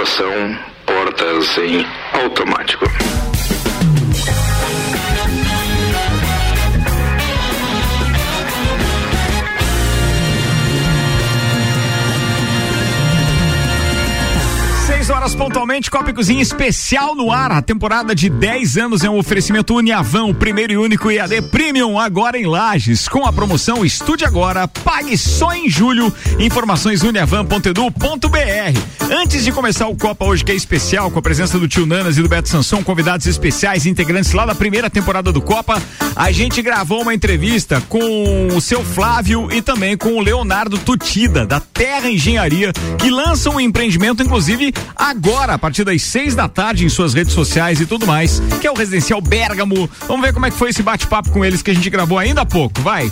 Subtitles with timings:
[0.00, 2.86] Tripulação, portas em automático.
[15.10, 17.50] 6 horas pontualmente, Copa e Cozinha especial no ar.
[17.50, 21.98] A temporada de 10 anos é um oferecimento Uniavan, o primeiro e único IAD Premium,
[21.98, 23.08] agora em Lages.
[23.08, 26.14] Com a promoção Estude Agora, pague só em julho.
[26.38, 29.10] Informações uniavan.edu.br.
[29.10, 32.16] Antes de começar o Copa hoje, que é especial, com a presença do tio Nanas
[32.16, 35.82] e do Beto Sansão, convidados especiais, integrantes lá da primeira temporada do Copa,
[36.14, 41.44] a gente gravou uma entrevista com o seu Flávio e também com o Leonardo Tutida,
[41.44, 46.84] da Terra Engenharia, que lança um empreendimento, inclusive, agora, a partir das seis da tarde,
[46.84, 49.88] em suas redes sociais e tudo mais, que é o Residencial Bergamo.
[50.06, 52.42] Vamos ver como é que foi esse bate-papo com eles que a gente gravou ainda
[52.42, 52.80] há pouco.
[52.82, 53.10] Vai!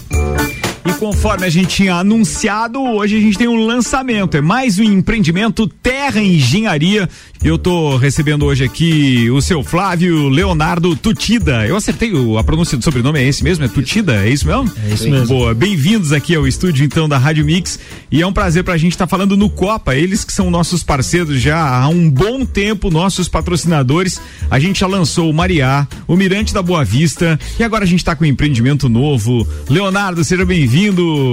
[0.89, 4.39] E conforme a gente tinha anunciado, hoje a gente tem um lançamento.
[4.39, 7.07] É mais um empreendimento Terra Engenharia.
[7.45, 11.67] Eu tô recebendo hoje aqui o seu Flávio Leonardo Tutida.
[11.67, 13.65] Eu acertei o, a pronúncia do sobrenome, é esse mesmo?
[13.65, 14.25] É Tutida?
[14.25, 14.73] É isso mesmo?
[14.83, 15.27] É isso mesmo.
[15.27, 17.79] Boa, bem-vindos aqui ao estúdio então da Rádio Mix.
[18.11, 19.95] E é um prazer pra gente estar tá falando no Copa.
[19.95, 24.21] Eles que são nossos parceiros já há um bom tempo, nossos patrocinadores.
[24.51, 28.03] A gente já lançou o Mariá, o Mirante da Boa Vista e agora a gente
[28.03, 29.47] tá com um empreendimento novo.
[29.69, 30.78] Leonardo, seja bem-vindo.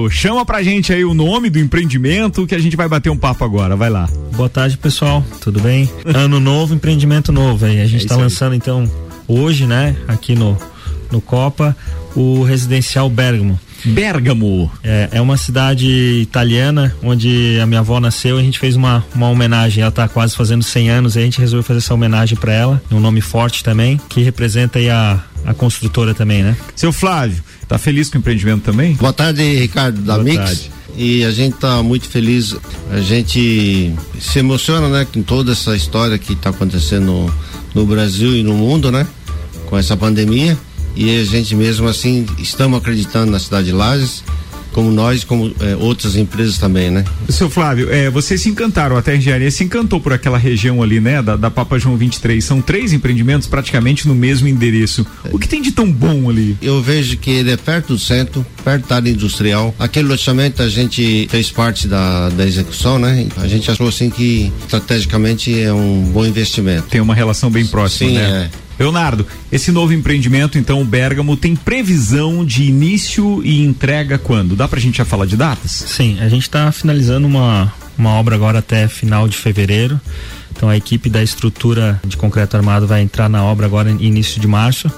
[0.09, 3.43] Chama pra gente aí o nome do empreendimento que a gente vai bater um papo
[3.43, 3.75] agora.
[3.75, 4.09] Vai lá.
[4.35, 5.23] Boa tarde, pessoal.
[5.39, 5.89] Tudo bem?
[6.03, 7.65] ano novo, empreendimento novo.
[7.65, 8.57] Aí a gente está é lançando aí.
[8.57, 8.89] então
[9.27, 10.57] hoje, né, aqui no
[11.11, 11.75] no Copa,
[12.15, 13.59] o residencial Bergamo.
[13.83, 14.71] Bergamo.
[14.83, 15.87] É, é uma cidade
[16.21, 18.37] italiana onde a minha avó nasceu.
[18.37, 19.81] A gente fez uma, uma homenagem.
[19.81, 21.15] Ela está quase fazendo 100 anos.
[21.15, 22.81] E a gente resolveu fazer essa homenagem para ela.
[22.91, 26.57] Um nome forte também, que representa aí a, a construtora também, né?
[26.75, 28.93] Seu Flávio, tá feliz com o empreendimento também?
[28.93, 30.37] Boa tarde, Ricardo da Boa Mix.
[30.37, 30.71] Tarde.
[30.97, 32.55] E a gente tá muito feliz.
[32.91, 37.33] A gente se emociona, né, com toda essa história que está acontecendo no,
[37.73, 39.05] no Brasil e no mundo, né?
[39.67, 40.57] Com essa pandemia.
[40.95, 44.23] E a gente mesmo assim estamos acreditando na cidade de Lages
[44.75, 47.05] como nós, como é, outras empresas também, né?
[47.29, 50.99] Seu Flávio, é, vocês se encantaram, a Terra Engenharia se encantou por aquela região ali,
[50.99, 51.21] né?
[51.21, 52.43] Da, da Papa João 23.
[52.43, 55.07] São três empreendimentos praticamente no mesmo endereço.
[55.31, 56.57] O que tem de tão bom ali?
[56.61, 59.73] Eu vejo que ele é perto do centro, perto da área industrial.
[59.79, 63.27] Aquele loteamento a gente fez parte da, da execução, né?
[63.37, 66.87] A gente achou assim que estrategicamente é um bom investimento.
[66.89, 68.49] Tem uma relação bem próxima, Sim, né?
[68.51, 68.64] É.
[68.79, 74.55] Leonardo, esse novo empreendimento, então, o Bergamo, tem previsão de início e entrega quando?
[74.55, 75.71] Dá pra gente já falar de datas?
[75.71, 79.99] Sim, a gente está finalizando uma, uma obra agora até final de fevereiro.
[80.51, 84.47] Então a equipe da estrutura de concreto armado vai entrar na obra agora início de
[84.47, 84.89] março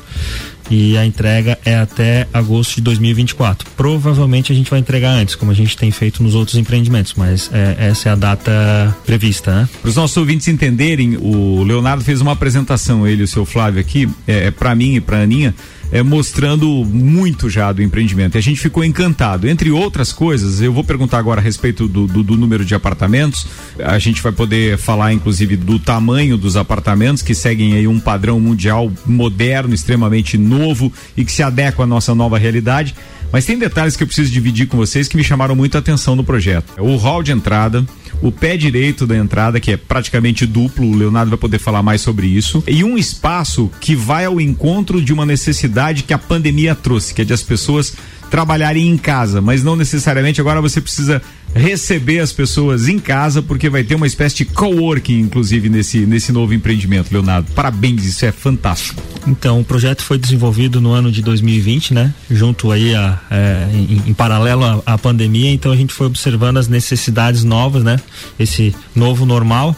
[0.70, 3.70] e a entrega é até agosto de 2024.
[3.76, 7.50] Provavelmente a gente vai entregar antes, como a gente tem feito nos outros empreendimentos, mas
[7.54, 9.70] é, essa é a data prevista, né?
[9.82, 13.80] Para os nossos ouvintes entenderem, o Leonardo fez uma apresentação, ele e o seu Flávio
[13.80, 15.54] aqui, é, para mim e para Aninha,
[15.92, 18.36] é, mostrando muito já do empreendimento.
[18.36, 19.48] E a gente ficou encantado.
[19.48, 23.48] Entre outras coisas, eu vou perguntar agora a respeito do, do, do, número de apartamentos.
[23.80, 28.40] A gente vai poder falar, inclusive, do tamanho dos apartamentos, que seguem aí um padrão
[28.40, 32.96] mundial moderno, extremamente novo e que se adequa à nossa nova realidade.
[33.32, 36.16] Mas tem detalhes que eu preciso dividir com vocês que me chamaram muito a atenção
[36.16, 36.74] no projeto.
[36.80, 37.86] O hall de entrada,
[38.22, 42.02] o pé direito da entrada, que é praticamente duplo, o Leonardo vai poder falar mais
[42.02, 46.74] sobre isso, e um espaço que vai ao encontro de uma necessidade que a pandemia
[46.74, 47.94] trouxe, que é de as pessoas
[48.30, 51.22] trabalharem em casa, mas não necessariamente agora você precisa
[51.54, 56.32] receber as pessoas em casa, porque vai ter uma espécie de coworking, inclusive, nesse, nesse
[56.32, 57.52] novo empreendimento, Leonardo.
[57.54, 59.02] Parabéns, isso é fantástico.
[59.26, 62.14] Então, o projeto foi desenvolvido no ano de 2020, né?
[62.30, 66.58] Junto aí a, é, em, em, paralelo à, à pandemia, então a gente foi observando
[66.58, 68.00] as necessidades novas, né?
[68.40, 69.76] Esse novo normal.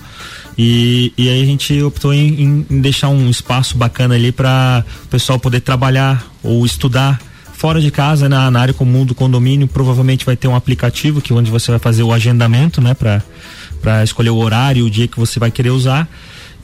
[0.58, 5.08] E, e aí a gente optou em, em deixar um espaço bacana ali para o
[5.08, 7.20] pessoal poder trabalhar ou estudar
[7.60, 11.34] fora de casa, na, na, área comum do condomínio, provavelmente vai ter um aplicativo que
[11.34, 15.42] onde você vai fazer o agendamento, né, para escolher o horário, o dia que você
[15.42, 16.08] vai querer usar.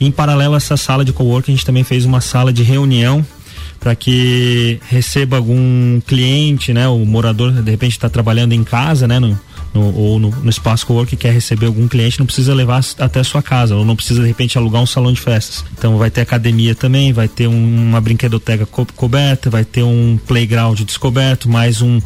[0.00, 2.62] E em paralelo a essa sala de coworking, a gente também fez uma sala de
[2.62, 3.24] reunião
[3.78, 9.18] para que receba algum cliente, né, o morador de repente está trabalhando em casa, né,
[9.18, 9.38] no,
[9.76, 13.24] no, ou no, no espaço co-work quer receber algum cliente, não precisa levar até a
[13.24, 15.64] sua casa, ou não precisa de repente alugar um salão de festas.
[15.76, 20.18] Então vai ter academia também, vai ter um, uma brinquedoteca co coberta, vai ter um
[20.26, 22.00] playground descoberto, mais um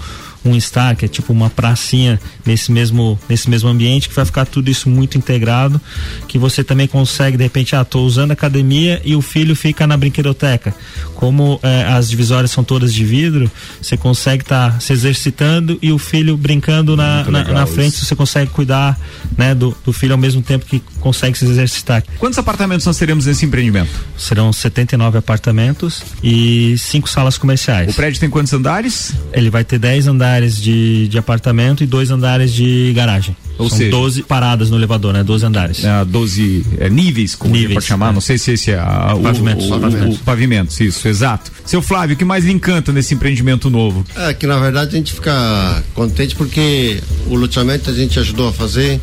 [0.45, 4.47] um estar, que é tipo uma pracinha nesse mesmo, nesse mesmo ambiente, que vai ficar
[4.47, 5.81] tudo isso muito integrado,
[6.27, 9.87] que você também consegue, de repente, ah, tô usando a academia e o filho fica
[9.87, 10.75] na brinquedoteca.
[11.15, 13.51] Como eh, as divisórias são todas de vidro,
[13.81, 18.07] você consegue estar tá se exercitando e o filho brincando na, na, na, frente, isso.
[18.07, 18.99] você consegue cuidar
[19.37, 22.03] né, do, do filho ao mesmo tempo que consegue se exercitar.
[22.19, 23.91] Quantos apartamentos nós teremos nesse empreendimento?
[24.17, 27.91] Serão 79 apartamentos e cinco salas comerciais.
[27.91, 29.13] O prédio tem quantos andares?
[29.33, 33.37] Ele vai ter 10 andares de, de apartamento e dois andares de garagem.
[33.59, 35.23] Ou São seja, 12 paradas no elevador, né?
[35.23, 35.85] 12 andares.
[35.85, 38.11] É, 12 é, níveis, como níveis, pode chamar.
[38.11, 38.13] É.
[38.13, 40.17] Não sei se esse é a, o, pavimentos, o, pavimentos.
[40.17, 41.53] O, o pavimentos, isso, exato.
[41.67, 44.05] Seu Flávio, o que mais lhe encanta nesse empreendimento novo?
[44.17, 48.53] É que na verdade a gente fica contente porque o loteamento a gente ajudou a
[48.53, 49.01] fazer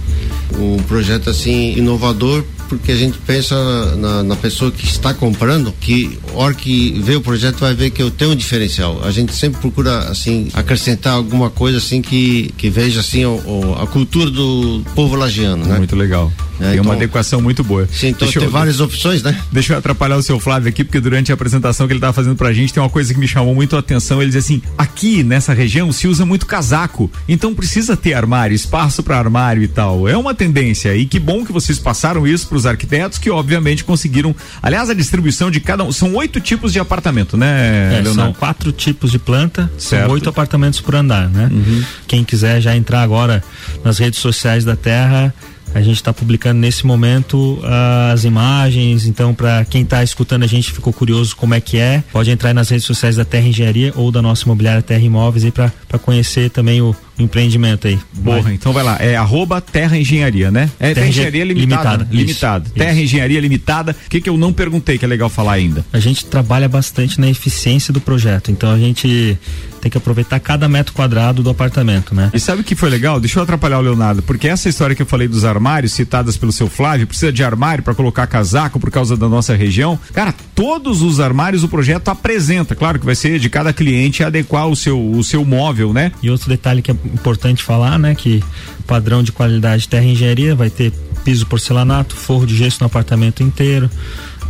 [0.58, 3.56] um projeto assim inovador porque a gente pensa
[3.96, 8.02] na, na, pessoa que está comprando, que hora que vê o projeto vai ver que
[8.02, 9.02] eu tenho um diferencial.
[9.04, 13.78] A gente sempre procura assim acrescentar alguma coisa assim que, que veja assim o, o,
[13.82, 15.78] a cultura do povo lagiano, né?
[15.78, 16.32] Muito legal.
[16.60, 17.88] É, tem então, uma adequação muito boa.
[17.92, 19.40] Sim, então deixa tem eu, várias opções, né?
[19.52, 22.36] Deixa eu atrapalhar o seu Flávio aqui, porque durante a apresentação que ele estava fazendo
[22.36, 24.22] pra gente, tem uma coisa que me chamou muito a atenção.
[24.22, 29.04] Ele diz assim: aqui nessa região se usa muito casaco, então precisa ter armário, espaço
[29.04, 30.08] para armário e tal.
[30.08, 30.96] É uma tendência.
[30.96, 34.36] E que bom que vocês passaram isso para os arquitetos, que obviamente conseguiram.
[34.62, 35.92] Aliás, a distribuição de cada um.
[35.92, 40.06] São oito tipos de apartamento, né, é, São quatro tipos de planta, certo.
[40.06, 41.50] são oito apartamentos por andar, né?
[41.52, 41.84] Uhum.
[42.08, 43.44] Quem quiser já entrar agora
[43.84, 45.34] nas redes sociais da Terra
[45.76, 50.48] a gente está publicando nesse momento uh, as imagens, então para quem está escutando a
[50.48, 53.92] gente ficou curioso como é que é, pode entrar nas redes sociais da Terra Engenharia
[53.96, 58.00] ou da nossa imobiliária Terra Imóveis aí para conhecer também o, empreendimento aí.
[58.14, 60.70] Borra, então vai lá, é arroba Terra Engenharia, né?
[60.80, 61.90] É Terra, Engenharia Limitada.
[61.90, 62.08] Limitada.
[62.12, 62.66] limitada.
[62.66, 63.02] Isso, terra isso.
[63.04, 63.96] Engenharia Limitada.
[64.06, 65.86] O que, que eu não perguntei que é legal falar ainda?
[65.92, 69.38] A gente trabalha bastante na eficiência do projeto, então a gente
[69.78, 72.30] tem que aproveitar cada metro quadrado do apartamento, né?
[72.34, 73.20] E sabe o que foi legal?
[73.20, 76.52] Deixa eu atrapalhar o Leonardo, porque essa história que eu falei dos armários citadas pelo
[76.52, 80.00] seu Flávio, precisa de armário para colocar casaco por causa da nossa região.
[80.14, 82.76] Cara, todos os armários o projeto apresenta.
[82.76, 86.12] Claro que vai ser de cada cliente adequar o seu, o seu móvel, né?
[86.22, 88.44] E outro detalhe que é importante falar, né, que
[88.86, 90.92] padrão de qualidade terra engenharia vai ter
[91.24, 93.90] piso porcelanato, forro de gesso no apartamento inteiro,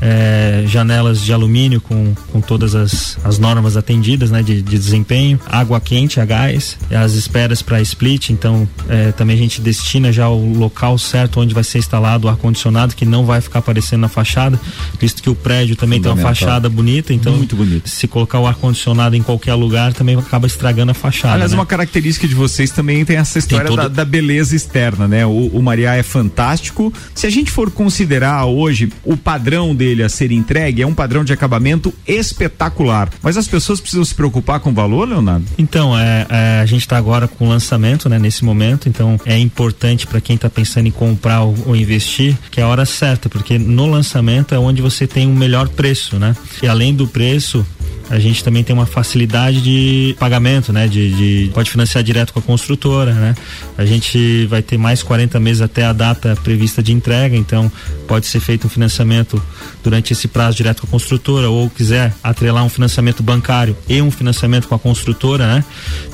[0.01, 5.39] é, janelas de alumínio com, com todas as, as normas atendidas né, de, de desempenho,
[5.47, 10.29] água quente a gás, as esperas para split, então é, também a gente destina já
[10.29, 14.07] o local certo onde vai ser instalado o ar-condicionado, que não vai ficar aparecendo na
[14.07, 14.59] fachada,
[14.99, 17.89] visto que o prédio também tem uma fachada bonita, então Muito bonito.
[17.89, 21.35] se colocar o ar-condicionado em qualquer lugar também acaba estragando a fachada.
[21.35, 21.57] Aliás, né?
[21.57, 23.89] uma característica de vocês também tem essa história tem todo...
[23.89, 25.25] da, da, beleza externa, né?
[25.25, 26.93] O, o Mariá é fantástico.
[27.13, 30.93] Se a gente for considerar hoje o padrão dele dele a ser entregue é um
[30.93, 33.09] padrão de acabamento espetacular.
[33.21, 35.45] Mas as pessoas precisam se preocupar com o valor, Leonardo?
[35.57, 39.37] Então, é, é a gente está agora com o lançamento, né, nesse momento, então é
[39.37, 43.29] importante para quem está pensando em comprar ou, ou, investir que é a hora certa,
[43.29, 46.35] porque no lançamento é onde você tem o um melhor preço, né?
[46.61, 47.65] E além do preço,
[48.09, 50.87] a gente também tem uma facilidade de pagamento, né?
[50.87, 51.11] De,
[51.45, 53.35] de, pode financiar direto com a construtora, né?
[53.77, 57.71] A gente vai ter mais 40 meses até a data prevista de entrega, então
[58.07, 59.41] pode ser feito um financiamento
[59.83, 64.11] durante esse prazo direto com a construtora ou quiser atrelar um financiamento bancário e um
[64.11, 65.63] financiamento com a construtora, né?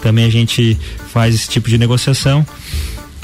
[0.02, 0.78] Também a gente
[1.12, 2.46] faz esse tipo de negociação.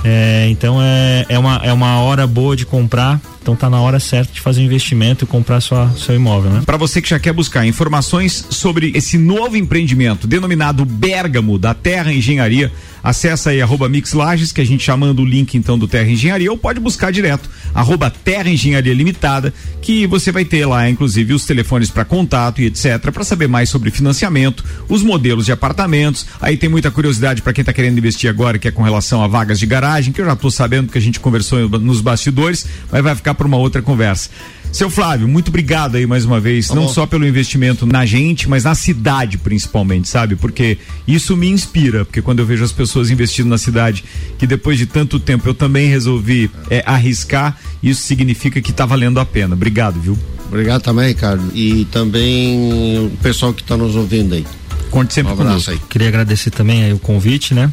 [0.04, 3.20] É, então é, é, uma, é uma hora boa de comprar
[3.50, 6.62] então tá na hora certa de fazer um investimento e comprar sua, seu imóvel, né?
[6.64, 12.14] Para você que já quer buscar informações sobre esse novo empreendimento denominado Bergamo da Terra
[12.14, 12.72] Engenharia,
[13.04, 14.14] acessa aí arroba Mix
[14.54, 18.12] que a gente chamando o link então do Terra Engenharia, ou pode buscar direto, arroba
[18.12, 23.00] Terra Engenharia Limitada, que você vai ter lá, inclusive, os telefones para contato e etc,
[23.12, 26.28] para saber mais sobre financiamento, os modelos de apartamentos.
[26.40, 29.28] Aí tem muita curiosidade para quem tá querendo investir agora, que é com relação a
[29.28, 33.04] vagas de garagem, que eu já tô sabendo que a gente conversou nos bastidores, mas
[33.04, 34.30] vai ficar para uma outra conversa.
[34.72, 38.48] Seu Flávio, muito obrigado aí mais uma vez, tá não só pelo investimento na gente,
[38.48, 40.36] mas na cidade principalmente, sabe?
[40.36, 40.78] Porque
[41.08, 44.04] isso me inspira, porque quando eu vejo as pessoas investindo na cidade,
[44.38, 49.20] que depois de tanto tempo eu também resolvi é, arriscar, isso significa que está valendo
[49.20, 49.56] a pena.
[49.56, 50.20] Obrigado, viu?
[50.48, 51.50] Obrigado também, Ricardo.
[51.56, 54.46] E também o pessoal que está nos ouvindo aí.
[54.92, 55.72] Conte sempre um conosco.
[55.72, 55.80] Aí.
[55.90, 57.72] Queria agradecer também aí o convite, né?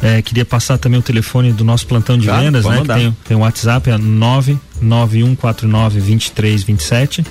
[0.00, 2.82] É, queria passar também o telefone do nosso plantão de claro, vendas, né?
[2.84, 3.98] Tem, tem o WhatsApp, é
[4.82, 7.24] 99149 2327.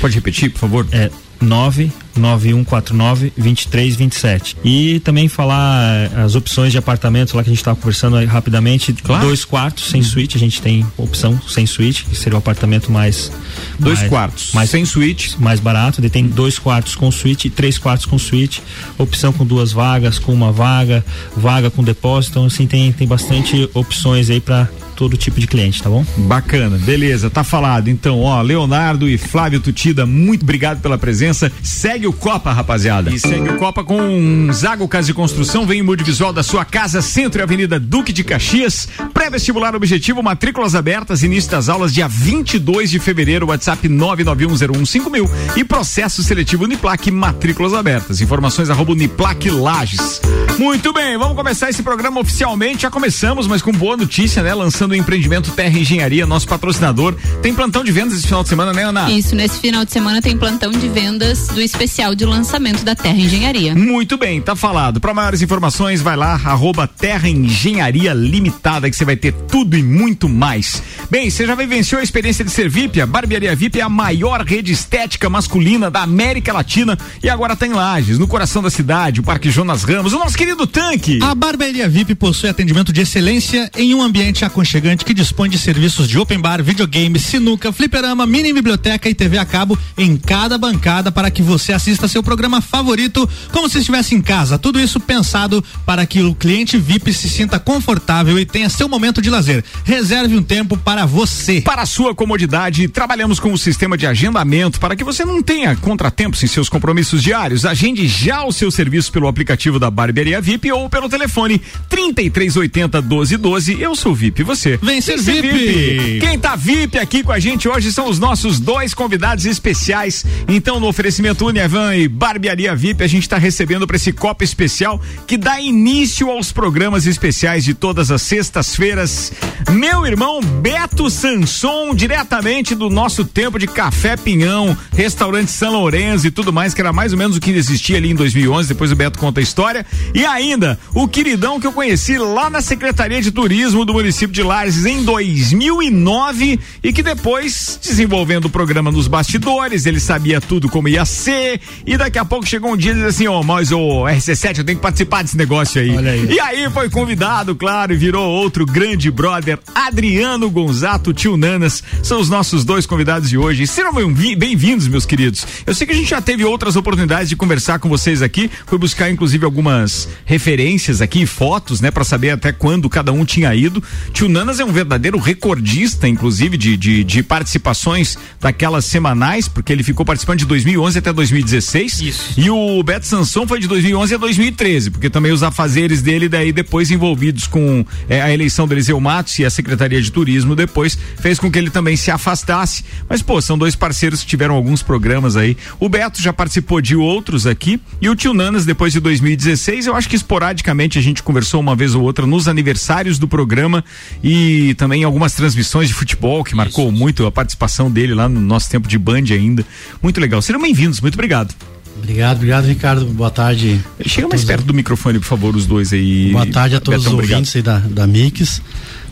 [0.00, 0.86] Pode repetir, por favor?
[0.92, 1.10] É
[1.40, 4.56] 9 9149 2327.
[4.64, 8.24] E também falar eh, as opções de apartamentos lá que a gente estava conversando aí
[8.24, 8.92] rapidamente.
[8.92, 9.26] Claro.
[9.26, 13.32] Dois quartos sem suíte, a gente tem opção sem suíte, que seria o apartamento mais.
[13.78, 14.52] Dois mais, quartos.
[14.52, 15.40] Mais sem suíte.
[15.40, 16.00] Mais barato.
[16.00, 18.62] Ele tem dois quartos com suíte e três quartos com suíte.
[18.96, 21.04] Opção com duas vagas, com uma vaga,
[21.36, 22.32] vaga com depósito.
[22.32, 26.04] Então, assim, tem, tem bastante opções aí para todo tipo de cliente, tá bom?
[26.16, 27.88] Bacana, beleza, tá falado.
[27.88, 31.50] Então, ó, Leonardo e Flávio Tutida, muito obrigado pela presença.
[31.62, 33.10] Segue o Copa, rapaziada.
[33.10, 37.02] E segue o Copa com Zago Casa de Construção, vem em multivisual da sua casa,
[37.02, 38.88] Centro e Avenida Duque de Caxias.
[39.12, 46.22] Pré-vestibular objetivo, matrículas abertas, início das aulas dia 22 de fevereiro, WhatsApp 991015000 e processo
[46.22, 48.20] seletivo Uniplac, matrículas abertas.
[48.20, 50.20] Informações arroba Uniplac Lages.
[50.58, 52.82] Muito bem, vamos começar esse programa oficialmente.
[52.82, 54.54] Já começamos, mas com boa notícia, né?
[54.54, 57.14] Lançando do empreendimento Terra Engenharia, nosso patrocinador.
[57.42, 59.10] Tem plantão de vendas esse final de semana, né, Ana?
[59.10, 63.16] Isso, nesse final de semana tem plantão de vendas do especial de lançamento da Terra
[63.16, 63.74] Engenharia.
[63.74, 65.00] Muito bem, tá falado.
[65.00, 69.82] Para maiores informações, vai lá, arroba Terra Engenharia Limitada, que você vai ter tudo e
[69.82, 70.82] muito mais.
[71.10, 73.00] Bem, você já vivenciou a experiência de ser VIP?
[73.00, 77.70] A Barbearia VIP é a maior rede estética masculina da América Latina e agora tem
[77.70, 81.18] tá Lages, no coração da cidade, o Parque Jonas Ramos, o nosso querido tanque.
[81.22, 85.56] A Barbearia VIP possui atendimento de excelência em um ambiente aconchegante aconchegante que dispõe de
[85.56, 90.58] serviços de open bar, videogame, sinuca, fliperama, mini biblioteca e TV a cabo em cada
[90.58, 94.58] bancada para que você assista seu programa favorito como se estivesse em casa.
[94.58, 99.22] Tudo isso pensado para que o cliente VIP se sinta confortável e tenha seu momento
[99.22, 99.64] de lazer.
[99.84, 101.60] Reserve um tempo para você.
[101.60, 105.76] Para a sua comodidade, trabalhamos com o sistema de agendamento para que você não tenha
[105.76, 107.64] contratempos em seus compromissos diários.
[107.64, 113.80] Agende já o seu serviço pelo aplicativo da Barbearia VIP ou pelo telefone 3380 1212.
[113.80, 114.78] Eu sou VIP, você você.
[114.82, 115.48] Vem ser VIP.
[115.48, 116.20] VIP.
[116.20, 120.24] Quem tá VIP aqui com a gente hoje são os nossos dois convidados especiais.
[120.48, 125.00] Então, no oferecimento Uniavan e Barbearia VIP, a gente está recebendo para esse copo especial
[125.26, 129.32] que dá início aos programas especiais de todas as sextas-feiras.
[129.70, 136.30] Meu irmão Beto Sanson, diretamente do nosso tempo de Café Pinhão, restaurante São Lourenço e
[136.30, 138.68] tudo mais, que era mais ou menos o que existia ali em 2011.
[138.68, 139.84] Depois o Beto conta a história.
[140.14, 144.42] E ainda, o queridão que eu conheci lá na Secretaria de Turismo do município de
[144.86, 151.04] Em 2009 e que depois, desenvolvendo o programa nos bastidores, ele sabia tudo como ia
[151.04, 154.04] ser e daqui a pouco chegou um dia e disse assim, ó, oh, mas o
[154.04, 155.98] RC7 eu tenho que participar desse negócio aí.
[155.98, 156.26] aí.
[156.34, 162.20] E aí foi convidado, claro, e virou outro grande brother, Adriano Gonzato, tio Nanas, são
[162.20, 163.66] os nossos dois convidados de hoje.
[163.66, 165.44] Sejam bem-vindos, meus queridos.
[165.66, 168.78] Eu sei que a gente já teve outras oportunidades de conversar com vocês aqui, foi
[168.78, 173.82] buscar inclusive algumas referências aqui, fotos, né, para saber até quando cada um tinha ido.
[174.12, 179.82] Tio Nanas é um verdadeiro recordista, inclusive, de, de, de, participações daquelas semanais, porque ele
[179.82, 182.00] ficou participando de 2011 até 2016.
[182.00, 182.34] Isso.
[182.36, 186.52] E o Beto Sanson foi de 2011 a 2013, porque também os afazeres dele, daí
[186.52, 190.98] depois envolvidos com é, a eleição do Eliseu Matos e a Secretaria de Turismo, depois
[191.18, 192.84] fez com que ele também se afastasse.
[193.08, 195.56] Mas, pô, são dois parceiros que tiveram alguns programas aí.
[195.80, 199.96] O Beto já participou de outros aqui e o Tio Nanas, depois de 2016, eu
[199.96, 203.84] acho que esporadicamente a gente conversou uma vez ou outra nos aniversários do programa
[204.22, 204.33] e
[204.76, 206.98] também algumas transmissões de futebol que marcou isso.
[206.98, 209.64] muito a participação dele lá no nosso tempo de Band ainda.
[210.02, 210.40] Muito legal.
[210.40, 211.54] Sejam bem-vindos, muito obrigado.
[211.96, 213.06] Obrigado, obrigado, Ricardo.
[213.06, 213.80] Boa tarde.
[214.04, 216.32] Chega mais perto do microfone, por favor, os dois aí.
[216.32, 218.60] Boa tarde a todos Betão, os ouvintes aí da, da Mix.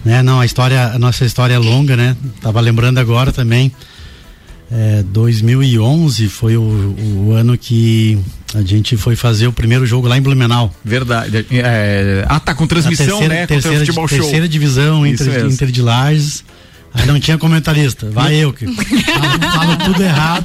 [0.04, 2.16] Né, não, a história, a nossa história é longa, né?
[2.40, 3.72] Tava lembrando agora também.
[4.74, 8.18] É, 2011 foi o, o ano que
[8.54, 10.74] a gente foi fazer o primeiro jogo lá em Blumenau.
[10.82, 11.46] Verdade.
[11.50, 13.46] É, ah, tá com transmissão, terceira, né?
[13.46, 14.18] Terceira, futebol show.
[14.18, 16.44] terceira divisão Inter, Inter de Lages.
[16.94, 18.10] Aí não tinha comentarista.
[18.10, 20.44] Vai eu que falo, falo tudo errado.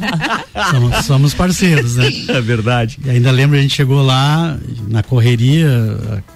[0.71, 2.09] Somos, somos, parceiros, né?
[2.29, 2.97] É verdade.
[3.05, 4.57] E ainda lembro a gente chegou lá
[4.87, 5.69] na correria,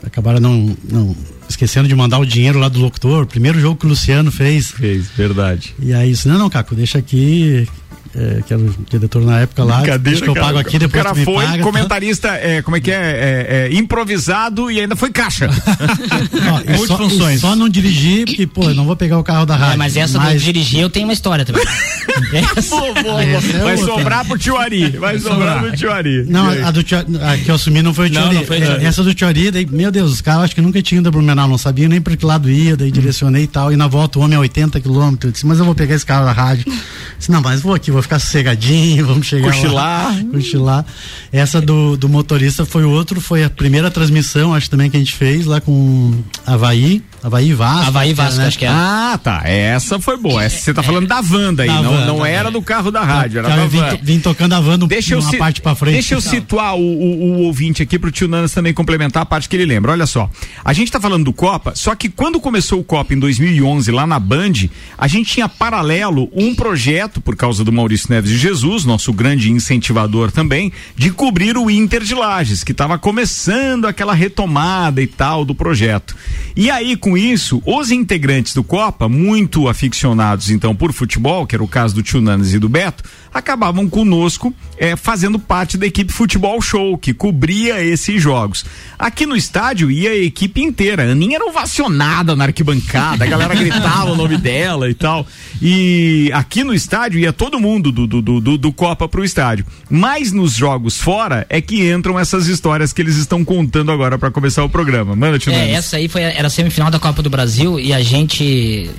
[0.06, 1.16] acabaram não, não
[1.48, 3.26] esquecendo de mandar o dinheiro lá do locutor.
[3.26, 4.72] Primeiro jogo que o Luciano fez.
[4.72, 5.74] Fez, verdade.
[5.80, 7.66] E aí, isso, não, não, Caco, deixa aqui
[8.16, 9.78] é, que era o diretor na época lá.
[9.78, 12.36] Brincadeira, que eu pago aqui, depois O cara foi paga, comentarista, tá?
[12.36, 15.50] é, como é que é, é, é, improvisado e ainda foi caixa.
[15.50, 17.40] Ó, Multifunções.
[17.40, 19.76] Só, só não dirigir, porque, pô, eu não vou pegar o carro da rádio.
[19.76, 20.42] É, mas essa mas...
[20.42, 21.64] do dirigir eu tenho uma história também.
[22.58, 22.76] essa...
[22.76, 24.90] Pô, é vai sobrar pro tio Ari.
[24.98, 26.26] Vai sobrar pro tio Ari.
[26.28, 28.36] Não, a, do tio, a que eu assumi não foi o tio não, Ari.
[28.36, 30.82] Não foi é, essa do tio Ari, daí, meu Deus, os caras acho que nunca
[30.82, 33.72] tinham ido a Blumenau, não sabia nem por que lado ia, daí direcionei e tal.
[33.72, 35.30] E na volta o homem a 80 quilômetros.
[35.30, 36.66] Eu disse, mas eu vou pegar esse carro da rádio.
[36.68, 36.74] Eu
[37.18, 40.16] disse, não, mas vou aqui, vou ficar sossegadinho vamos chegar cochilar.
[40.16, 40.24] lá.
[40.32, 40.86] Cochilar.
[41.32, 45.14] Essa do, do motorista foi outro, foi a primeira transmissão, acho também que a gente
[45.14, 47.88] fez lá com Havaí Havaí Vasco.
[47.88, 48.48] Havaí Vasco, né?
[48.48, 48.70] acho que é.
[48.70, 49.42] Ah, tá.
[49.46, 50.44] Essa foi boa.
[50.44, 52.32] Essa você tá falando da Wanda aí, Da não, Wanda, não é.
[52.34, 55.14] era do carro da rádio, era Que da eu vim, vim tocando a no, Deixa
[55.14, 55.94] eu, uma ci- parte pra frente.
[55.94, 59.48] deixa eu situar o, o- o ouvinte aqui pro tio Nanas também complementar a parte
[59.48, 59.92] que ele lembra.
[59.92, 60.30] Olha só,
[60.66, 64.08] a gente tá falando do Copa, só que quando começou o Copa em 2011 lá
[64.08, 64.54] na Band,
[64.98, 69.52] a gente tinha paralelo um projeto, por causa do Maurício Neves de Jesus, nosso grande
[69.52, 75.46] incentivador também, de cobrir o Inter de Lages, que estava começando aquela retomada e tal
[75.46, 76.16] do projeto.
[76.56, 81.64] E aí, com isso, os integrantes do Copa, muito aficionados então por futebol, que era
[81.64, 83.04] o caso do tio Nanas e do Beto,
[83.34, 88.66] acabavam conosco eh, fazendo parte da equipe Futebol Show, que cobria esses jogos.
[88.98, 91.04] Aqui no estádio ia a equipe inteira.
[91.04, 95.26] A Aninha era ovacionada na arquibancada, a galera gritava o nome dela e tal.
[95.62, 99.66] E aqui no estádio ia todo mundo do, do, do, do, Copa pro estádio.
[99.90, 104.32] Mas nos jogos fora é que entram essas histórias que eles estão contando agora para
[104.32, 105.16] começar o programa.
[105.16, 108.02] Manda, tio É, essa aí foi, era a semifinal da Copa do Brasil e a
[108.02, 108.90] gente.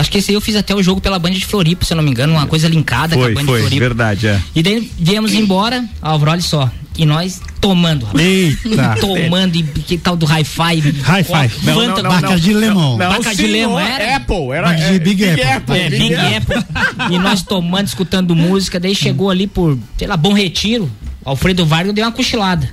[0.00, 1.96] Acho que esse aí eu fiz até o jogo pela Band de Floripa, se eu
[1.96, 3.80] não me engano, uma coisa linkada com a Foi, Band de foi, Floripa.
[3.80, 4.40] verdade, é.
[4.54, 6.70] E daí viemos embora, Álvaro, olha só.
[6.96, 8.24] E nós tomando, rapaz.
[8.24, 8.96] Eita.
[9.00, 10.80] Tomando e que tal do hi-fi.
[10.80, 11.50] Hi-fi.
[12.02, 12.96] Baca de lemon.
[12.96, 14.16] Baca de lemon, era?
[14.16, 15.78] Apple, era Baca de é, Big Apple.
[15.78, 16.56] É, Big Apple.
[17.10, 20.90] E nós tomando, escutando música, daí chegou ali por, sei lá, Bom Retiro.
[21.24, 22.68] Alfredo Vargas deu uma cochilada.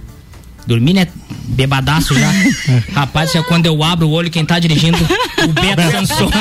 [0.68, 1.08] Dormi, né?
[1.48, 2.30] Bebadaço já.
[2.94, 6.30] Rapaz, é quando eu abro o olho, quem tá dirigindo, o Beto Sanson.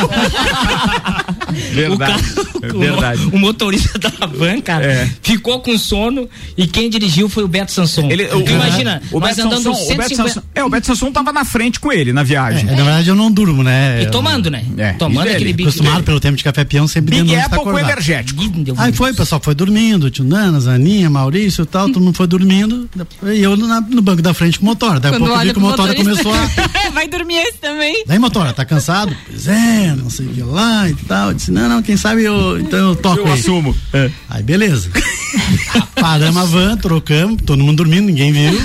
[1.56, 2.20] Verdade, O, cara-
[2.62, 3.22] é verdade.
[3.26, 5.10] o, o motorista da van, cara, É.
[5.22, 8.08] ficou com sono e quem dirigiu foi o Beto Sanson.
[8.10, 11.12] Ele, o, Imagina, o Beto andando Sanson, o Beto 150 Sanson, é, o Beto Sanson
[11.12, 12.62] tava na frente com ele na viagem.
[12.68, 14.02] É, na verdade eu não durmo, né?
[14.02, 14.64] E tomando, né?
[14.76, 15.68] É, Tomando aquele bico.
[15.68, 17.90] Acostumado pelo tempo de café peão, sempre Big dentro de Apple com acordado.
[17.90, 18.42] energético.
[18.78, 22.26] Aí foi, o pessoal foi dormindo, tio Nanas, Aninha, Maurício e tal, todo mundo foi
[22.26, 22.88] dormindo,
[23.34, 24.98] e eu na- no banco da frente com o motor.
[25.00, 26.90] Daí a Quando pouco eu vi olha que o motor começou a.
[26.96, 28.04] Vai dormir esse também.
[28.06, 29.14] Daí, motora, tá cansado?
[29.26, 31.30] Pois é, não sei o que lá e tal.
[31.30, 32.58] Eu disse, não, não, quem sabe eu.
[32.60, 33.32] Então eu toco Eu aí.
[33.32, 33.74] assumo.
[33.92, 34.10] É.
[34.28, 34.90] Aí, beleza.
[36.00, 38.60] Paramos a van, trocamos, todo mundo dormindo, ninguém viu.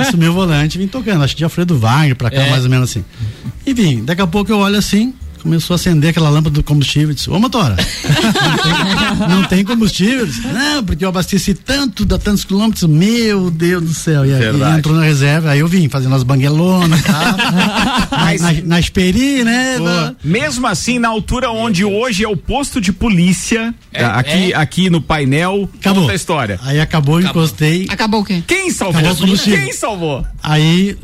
[0.00, 1.22] Assumi o volante e vim tocando.
[1.22, 2.50] Acho que de Alfredo Wagner pra cá, É.
[2.50, 3.04] mais ou menos assim.
[3.66, 7.10] E vim, daqui a pouco eu olho assim, começou a acender aquela lâmpada do combustível.
[7.10, 10.26] Eu Disse, ô motora, não tem, não tem combustível?
[10.26, 12.82] Disse, não, porque eu abasteci tanto, dá tantos quilômetros.
[12.84, 14.24] Meu Deus do céu.
[14.26, 14.78] E aí Verdade.
[14.78, 17.36] entrou na reserva, aí eu vim fazendo as banguelonas e tal.
[18.10, 19.76] Mas- na, Esperi, né?
[19.78, 24.56] Pô, Mesmo assim, na altura onde hoje é o posto de polícia, É, aqui, é.
[24.56, 26.02] aqui no painel, Acabou.
[26.02, 26.58] conta a história.
[26.62, 27.86] Aí acabou, encostei.
[27.90, 28.42] Acabou o quê?
[28.46, 28.98] Quem salvou?
[29.00, 29.60] Acabou o combustível.
[29.64, 30.26] Quem salvou?
[30.42, 30.96] Aí,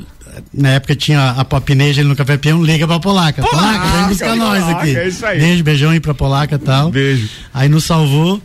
[0.52, 3.42] na época tinha a Pop Neja ali no Café Peão, liga pra Polaca.
[3.42, 4.96] Polaca, vem buscar nós Polaca, aqui.
[4.96, 5.38] é isso aí.
[5.38, 6.90] Beijo, beijão aí pra Polaca e tal.
[6.90, 7.28] Beijo.
[7.52, 8.40] Aí nos salvou.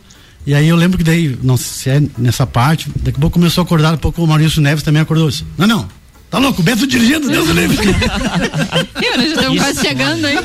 [0.45, 3.39] E aí eu lembro que daí, não sei se é nessa parte, daqui a pouco
[3.39, 5.27] começou a acordar, daqui a pouco o Maurício Neves também acordou.
[5.57, 5.87] Não, não,
[6.29, 7.77] tá louco, o Beto dirigindo, Deus o livre.
[7.85, 10.37] Nós já estamos quase chegando, hein?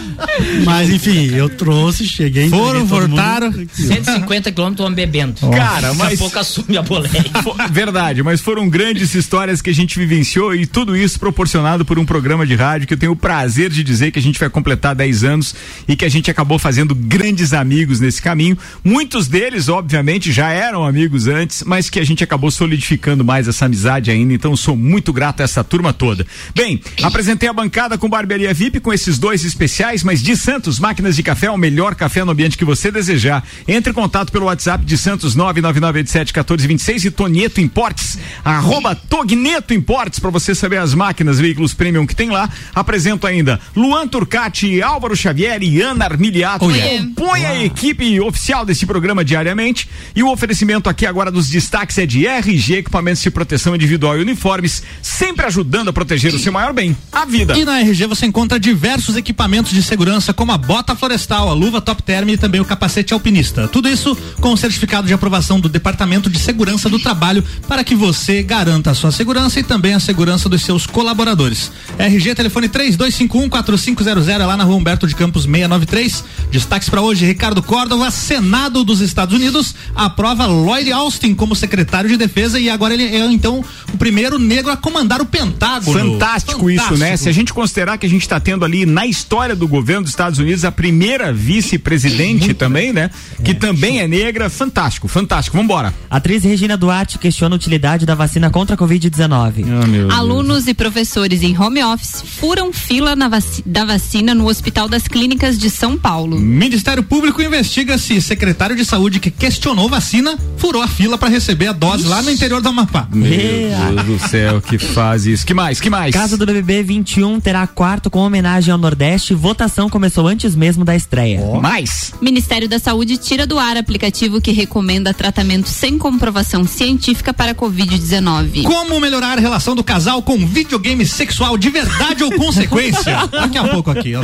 [0.64, 2.48] Mas enfim, eu trouxe, cheguei.
[2.48, 3.52] Foram, voltaram.
[3.72, 5.34] 150 quilômetros homem bebendo.
[5.50, 7.24] Cara, Daqui mas- a pouco assume a boleia.
[7.70, 12.04] Verdade, mas foram grandes histórias que a gente vivenciou e tudo isso proporcionado por um
[12.04, 14.94] programa de rádio que eu tenho o prazer de dizer que a gente vai completar
[14.94, 15.54] 10 anos
[15.88, 18.56] e que a gente acabou fazendo grandes amigos nesse caminho.
[18.84, 23.64] Muitos deles, obviamente, já eram amigos antes, mas que a gente acabou solidificando mais essa
[23.66, 24.32] amizade ainda.
[24.32, 26.26] Então, eu sou muito grato a essa turma toda.
[26.54, 31.14] Bem, apresentei a bancada com Barbearia VIP com esses dois especiais, mas de Santos Máquinas
[31.14, 33.46] de Café, o melhor café no ambiente que você desejar.
[33.68, 40.30] Entre em contato pelo WhatsApp de Santos 999871426 e Tonieto Importes, arroba Togneto Importes, para
[40.30, 42.50] você saber as máquinas, veículos premium que tem lá.
[42.74, 46.64] Apresento ainda Luan Turcati, Álvaro Xavier e Ana Armiliato.
[46.64, 46.98] Oh, yeah.
[46.98, 49.88] compõem a equipe oficial desse programa diariamente.
[50.16, 54.22] E o oferecimento aqui agora dos destaques é de RG, equipamentos de proteção individual e
[54.22, 57.56] uniformes, sempre ajudando a proteger o seu maior bem, a vida.
[57.56, 61.80] E na RG você encontra diversos equipamentos de segurança, como a bota florestal, a luva
[61.80, 63.68] top term e também o capacete alpinista.
[63.68, 67.94] Tudo isso com o certificado de aprovação do Departamento de Segurança do Trabalho para que
[67.94, 71.70] você garanta a sua segurança e também a segurança dos seus colaboradores.
[71.98, 76.24] RG telefone 32514500 é lá na rua Humberto de Campos 693.
[76.50, 82.16] Destaques para hoje: Ricardo Córdova, Senado dos Estados Unidos aprova Lloyd Austin como secretário de
[82.16, 86.12] defesa e agora ele é então o primeiro negro a comandar o Pentágono.
[86.12, 87.16] Fantástico, isso, né?
[87.16, 90.10] Se a gente considerar que a gente está tendo ali na história do governo dos
[90.12, 93.10] Estados Unidos a primeira vice-presidente também, né?
[93.44, 95.56] Que também é negra, fantástico, fantástico.
[95.56, 95.92] Vambora.
[96.10, 99.64] Atriz Regina Duarte questiona a utilidade da vacina contra a Covid-19.
[99.82, 104.88] Ah, meu Alunos e professores em home office furam fila vaci- da vacina no Hospital
[104.88, 106.38] das Clínicas de São Paulo.
[106.38, 111.68] Ministério Público investiga se secretário de saúde que questionou vacina furou a fila para receber
[111.68, 113.08] a dose lá no interior do Amapá.
[113.12, 115.44] Meu Deus do céu, que fase mais?
[115.44, 115.80] Que mais?
[115.80, 116.12] Que mais?
[116.14, 119.34] Casa do BBB 21 terá quarto com homenagem ao Nordeste.
[119.34, 121.40] Votação começou antes mesmo da estreia.
[121.60, 122.12] Mais.
[122.20, 128.62] Ministério da Saúde tira do ar aplicativo que recomenda tratamento sem comprovação científica para Covid-19.
[128.64, 133.16] Como melhorar a relação do casal com videogame sexual de verdade ou consequência?
[133.30, 134.14] Daqui a pouco aqui.
[134.14, 134.22] ó.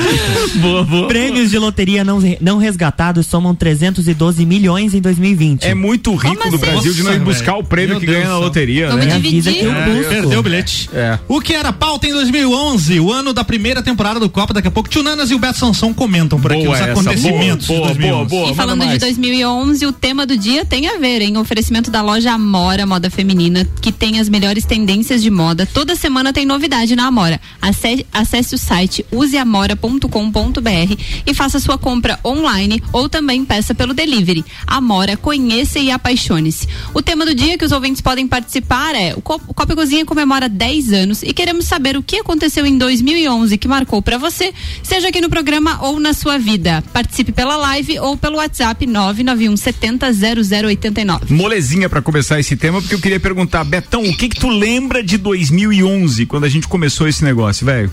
[0.61, 1.09] Boa, boa.
[1.09, 5.65] Prêmios de loteria não, não resgatados somam 312 milhões em 2020.
[5.65, 6.67] É muito rico Como do assim?
[6.73, 8.47] Brasil de não ir buscar o prêmio Meu que Deus ganha na do céu.
[8.49, 9.15] loteria, Vamos né?
[9.17, 9.37] dividir.
[9.37, 10.09] Avisa que eu É, busco.
[10.11, 10.91] Perdeu o bilhete.
[10.93, 11.06] É.
[11.29, 14.53] O que era pauta em 2011, o ano da primeira temporada do Copa.
[14.55, 16.91] Daqui a pouco, Tio Nanas e o Beto Sansão comentam por aqui Boa os essa,
[16.93, 18.29] acontecimentos boa, de boa, 2011.
[18.31, 18.53] boa, boa.
[18.53, 18.99] E falando de mais.
[19.01, 23.67] 2011, o tema do dia tem a ver, em oferecimento da loja Amora Moda Feminina,
[23.81, 25.67] que tem as melhores tendências de moda.
[25.67, 27.41] Toda semana tem novidade na Amora.
[27.61, 30.95] Acesse, acesse o site useamora.com.br
[31.27, 34.45] e faça sua compra online ou também peça pelo delivery.
[34.67, 36.69] Amora, conheça e apaixone-se.
[36.95, 40.05] O tema do dia que os ouvintes podem participar é: o Co- o Copa Cozinha
[40.05, 44.53] comemora 10 anos e queremos saber o que aconteceu em 2011 que marcou para você,
[44.83, 46.83] seja aqui no programa ou na sua vida.
[46.93, 51.35] Participe pela live ou pelo WhatsApp 991 70 0089.
[51.35, 55.03] Molezinha pra começar esse tema, porque eu queria perguntar, Betão, o que que tu lembra
[55.03, 57.91] de 2011, quando a gente começou esse negócio, velho?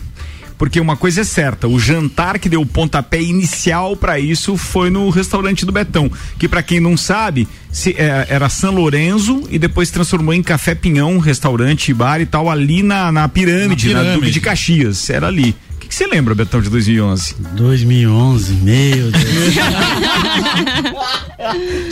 [0.57, 4.89] Porque uma coisa é certa, o jantar que deu o pontapé inicial pra isso foi
[4.89, 9.59] no restaurante do Betão, que pra quem não sabe, se- é, era San Lorenzo e
[9.59, 13.93] depois se transformou em Café Pinhão, restaurante, bar e tal, ali na, na pirâmide, Na
[13.95, 14.19] na, pirâmide.
[14.21, 15.55] Duque de Caxias, era ali.
[15.75, 17.35] O que que você lembra, Betão, de 2011?
[17.55, 19.53] 2011, meu Deus.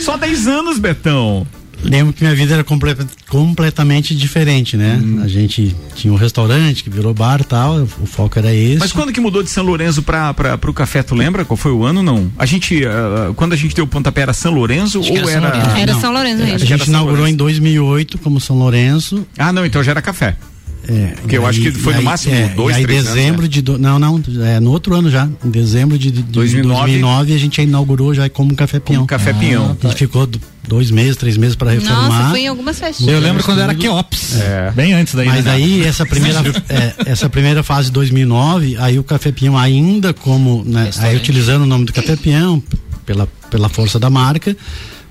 [0.00, 1.46] Só 10 anos, Betão.
[1.82, 2.96] Lembro que minha vida era comple-
[3.28, 5.00] completamente diferente, né?
[5.02, 5.20] Hum.
[5.22, 8.78] A gente tinha um restaurante que virou bar e tal, o foco era esse.
[8.78, 11.44] Mas quando que mudou de São Lourenço pra, pra, pro café, tu lembra?
[11.44, 12.30] Qual foi o ano, não?
[12.38, 15.26] A gente, ah, quando a gente deu o pontapé era São Lourenço que ou era
[15.26, 15.48] São era...
[15.56, 15.76] Lourenço.
[15.76, 16.00] Era não.
[16.00, 17.34] São Lourenço a que era gente inaugurou Lourenço.
[17.34, 19.26] em 2008 como São Lourenço.
[19.36, 20.36] Ah, não, então já era café.
[20.88, 23.06] É, Porque eu e acho que aí- foi no aí- máximo é, dois, aí três
[23.06, 23.48] anos, dezembro né?
[23.48, 26.78] de do, não não é no outro ano já em dezembro de, de 2009.
[26.80, 29.76] 2009, a gente inaugurou já como café pinhão Um café pinhão.
[29.82, 33.12] a gente ficou do- dois meses três meses para reformar Nossa, fui em algumas festinhas.
[33.12, 34.40] Eu lembro quando era Keops.
[34.40, 34.70] É.
[34.72, 35.26] Bem antes daí.
[35.28, 35.52] Mas né?
[35.52, 40.62] aí essa primeira é, essa primeira fase de 2009, aí o Café Pinhão ainda como,
[40.66, 42.62] né, aí utilizando o nome do Café Pinhão
[43.06, 44.56] pela pela força da marca,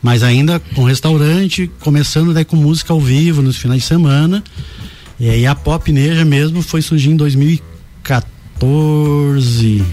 [0.01, 4.43] mas ainda com restaurante, começando daí com música ao vivo nos finais de semana.
[5.21, 9.83] E aí a Pop Neja mesmo foi surgir em 2014,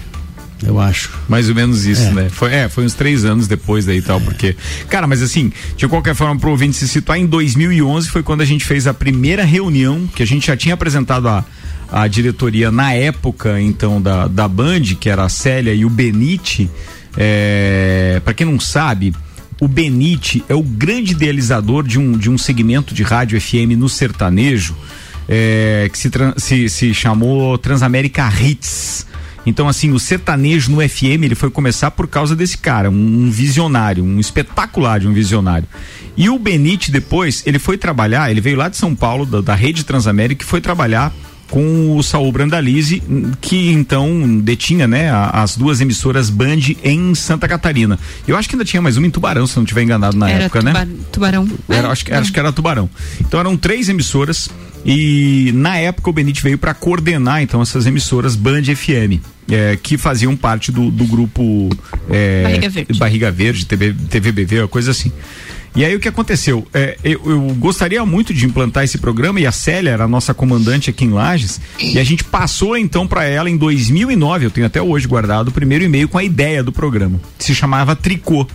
[0.65, 1.11] eu acho.
[1.29, 2.11] Mais ou menos isso, É.
[2.13, 2.29] né?
[2.29, 4.55] Foi, é, foi uns três anos depois daí e tal, porque...
[4.89, 8.45] Cara, mas assim, de qualquer forma, pro ouvinte se situar, em 2011 foi quando a
[8.45, 11.45] gente fez a primeira reunião, que a gente já tinha apresentado a,
[11.91, 16.67] a diretoria na época, então, da, da Band, que era a Célia e o Benite.
[17.15, 19.13] É, para quem não sabe,
[19.61, 23.87] o Benite é o grande idealizador de um, de um segmento de rádio FM no
[23.87, 24.75] sertanejo,
[25.29, 29.05] é, que se, se, se chamou Transamérica Hits.
[29.45, 34.03] Então, assim, o sertanejo no FM ele foi começar por causa desse cara, um, visionário,
[34.03, 35.67] um espetacular de um visionário.
[36.17, 39.55] E o Benite depois, ele foi trabalhar, ele veio lá de São Paulo, da, da
[39.55, 41.13] rede Transamérica, e foi trabalhar
[41.49, 43.01] com o Saul Brandalize,
[43.41, 47.97] que então detinha, né, as duas emissoras Band em Santa Catarina.
[48.27, 50.43] Eu acho que ainda tinha mais uma em Tubarão, se não estiver enganado na Era
[50.43, 50.73] época, né?
[50.73, 51.47] tuba- tubarão.
[51.67, 52.87] Era, É, acho, que, acho que era Tubarão.
[53.21, 54.47] Então eram três emissoras
[54.85, 59.97] e na época o Benite veio para coordenar então essas emissoras Band FM, é, que
[59.97, 61.69] faziam parte do, do grupo
[62.09, 62.99] é, Barriga Verde.
[62.99, 65.11] Barriga Verde, TV, TVBV, uma coisa assim.
[65.75, 66.67] E aí o que aconteceu?
[66.73, 70.33] É, eu, eu gostaria muito de implantar esse programa e a Célia era a nossa
[70.33, 74.65] comandante aqui em Lages e a gente passou então para ela em 2009, eu tenho
[74.65, 77.19] até hoje guardado o primeiro e-mail com a ideia do programa.
[77.37, 78.47] Se chamava Tricô.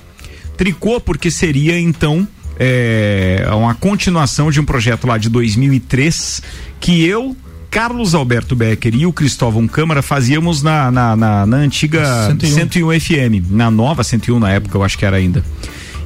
[0.56, 2.26] Tricô porque seria então
[2.58, 6.42] é, uma continuação de um projeto lá de 2003
[6.80, 7.36] que eu
[7.70, 12.52] Carlos Alberto Becker e o Cristóvão Câmara fazíamos na, na, na, na antiga 101.
[12.52, 15.44] 101 FM, na nova 101 na época, eu acho que era ainda.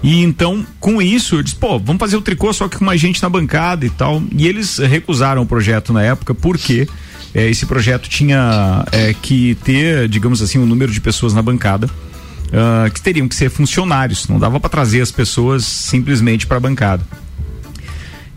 [0.03, 3.01] E então, com isso, eu disse, pô, vamos fazer o tricô só que com mais
[3.01, 4.23] gente na bancada e tal.
[4.33, 6.89] E eles recusaram o projeto na época, porque
[7.35, 11.91] eh, esse projeto tinha eh, que ter, digamos assim, um número de pessoas na bancada.
[12.53, 16.61] Ah, que teriam que ser funcionários, não dava para trazer as pessoas simplesmente para a
[16.61, 17.05] bancada.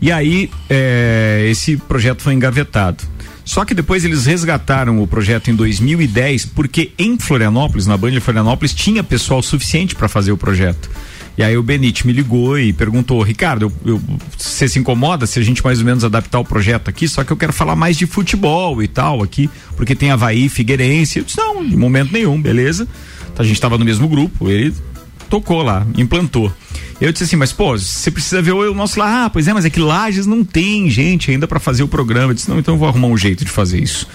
[0.00, 3.04] E aí, eh, esse projeto foi engavetado.
[3.44, 8.20] Só que depois eles resgataram o projeto em 2010, porque em Florianópolis, na Band de
[8.20, 10.90] Florianópolis, tinha pessoal suficiente para fazer o projeto.
[11.38, 14.02] E aí o Benite me ligou e perguntou, Ricardo, eu, eu-
[14.36, 17.08] você se incomoda se a gente mais ou menos adaptar o projeto aqui?
[17.08, 21.18] Só que eu quero falar mais de futebol e tal aqui, porque tem Havaí, Figueirense.
[21.20, 22.86] Eu disse, não, em momento nenhum, beleza.
[23.38, 24.74] A gente estava no mesmo grupo, ele
[25.28, 26.52] tocou lá, implantou.
[27.02, 29.24] Eu disse assim, mas pô, você precisa ver o nosso lá.
[29.24, 32.30] Ah, pois é, mas é que Lages não tem gente ainda para fazer o programa.
[32.30, 34.06] Eu disse, não, então eu vou arrumar um jeito de fazer isso.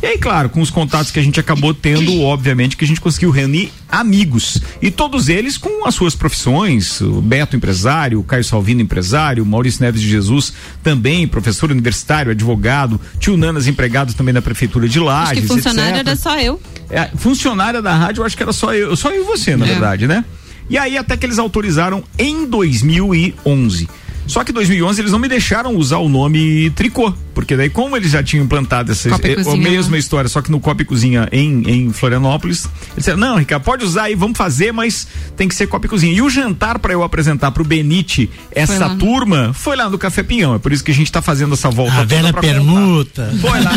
[0.00, 3.00] E aí, claro, com os contatos que a gente acabou tendo, obviamente que a gente
[3.00, 4.62] conseguiu reunir amigos.
[4.80, 7.00] E todos eles com as suas profissões.
[7.00, 10.52] O Beto, empresário, o Caio Salvino, empresário, o Maurício Neves de Jesus,
[10.84, 15.32] também professor universitário, advogado, tio Nanas, empregado também na prefeitura de Lages.
[15.32, 16.06] Acho que funcionário etc.
[16.06, 16.60] era só eu.
[16.88, 19.66] É, funcionária da rádio, eu acho que era só eu, só eu e você, na
[19.66, 19.68] É.
[19.68, 20.24] verdade, né?
[20.68, 23.88] E aí até que eles autorizaram em 2011.
[24.26, 27.94] Só que em 2011 eles não me deixaram usar o nome Tricô, porque daí como
[27.98, 29.98] eles já tinham implantado essa eh, a mesma lá.
[29.98, 33.84] história, só que no Copa e Cozinha em, em Florianópolis, eles disseram, não, Ricardo, pode
[33.84, 36.14] usar aí, vamos fazer, mas tem que ser Copa e Cozinha.
[36.14, 40.22] E o jantar para eu apresentar pro Benite essa no- turma foi lá no Café
[40.22, 42.54] Pinhão, é por isso que a gente tá fazendo essa volta A velha pra contar.
[42.54, 43.34] permuta.
[43.40, 43.72] Foi lá.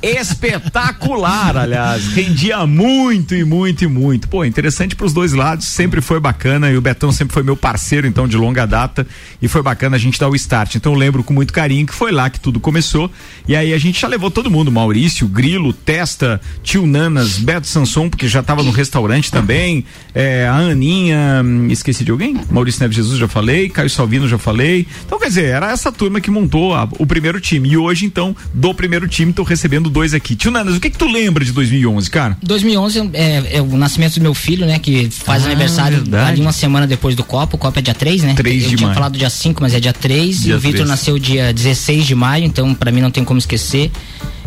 [0.02, 2.06] Espetacular, aliás.
[2.08, 4.26] Rendia muito e muito e muito.
[4.28, 8.06] Pô, interessante pros dois lados, sempre foi bacana e o Betão sempre foi meu parceiro,
[8.06, 9.06] então, de longa data
[9.42, 10.76] e foi bacana a gente dar o start.
[10.76, 13.10] Então eu lembro com muito carinho que foi lá que tudo começou
[13.46, 18.08] e aí a gente já levou todo mundo, Maurício, Grilo, Testa, Tio Nanas, Beto Sanson,
[18.08, 22.36] porque já tava no restaurante também, é, a Aninha, hum, esqueci de alguém?
[22.50, 24.86] Maurício Neves Jesus já falei, Caio Salvino já falei.
[25.06, 27.68] Então, quer dizer, era essa turma que montou a- o primeiro time.
[27.70, 30.34] E hoje, então, do primeiro time, tô recebendo dois aqui.
[30.36, 32.36] Tio Nanas, o que que tu lembra de 2011, cara?
[32.42, 34.78] 2011 é, é o nascimento do meu filho, né?
[34.78, 36.30] Que faz Ah, aniversário verdade.
[36.32, 37.56] ali uma semana depois do Copa.
[37.56, 38.34] O Copa é dia 3, né?
[38.34, 38.94] 3 Eu de tinha maio.
[38.94, 40.42] falado dia 5, mas é dia 3.
[40.42, 40.88] Dia e o Vitor 3.
[40.88, 43.90] nasceu dia 16 de maio, então pra mim não tem como esquecer.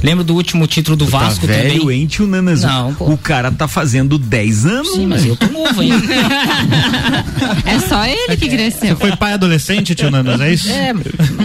[0.04, 2.02] Lembro do último título do Vasco tá velho, também.
[2.02, 2.64] hein, tio Nanas?
[2.64, 3.06] Não, pô.
[3.12, 4.94] o cara tá fazendo 10 anos.
[4.94, 5.96] Sim, mas eu tô novo ainda.
[7.66, 8.98] É só ele que cresceu.
[8.98, 10.70] Foi pai adolescente, tio Nanas, é isso?
[10.72, 10.92] É,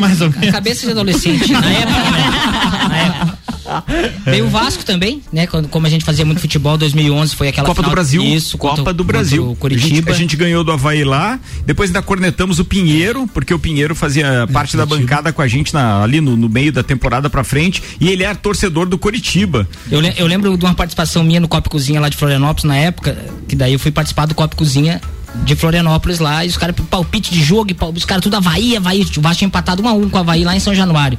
[0.01, 0.51] Mais ou menos.
[0.51, 1.53] cabeça de adolescente.
[1.53, 2.88] Na época, né?
[2.88, 3.36] Na época.
[4.25, 5.47] Veio o Vasco também, né?
[5.47, 8.23] Quando, como a gente fazia muito futebol, 2011 foi aquela Copa do final- Brasil.
[8.23, 9.51] Isso, Copa contra- do contra Brasil.
[9.51, 9.87] O Curitiba.
[9.87, 13.59] A gente, a gente ganhou do Havaí lá, depois ainda cornetamos o Pinheiro, porque o
[13.59, 17.29] Pinheiro fazia parte da bancada com a gente na- ali no, no meio da temporada
[17.31, 19.69] pra frente, e ele era torcedor do Curitiba.
[19.91, 22.77] Eu, eu lembro de uma participação minha no Copa e Cozinha lá de Florianópolis na
[22.77, 23.17] época,
[23.49, 25.01] que daí eu fui participar do Copa e Cozinha
[25.45, 29.03] de Florianópolis lá, e os caras, palpite de jogo, e os caras tudo Havaí, Havaí,
[29.17, 31.19] o Vasco tinha empatado 1 a 1 com o Havaí lá em São Januário.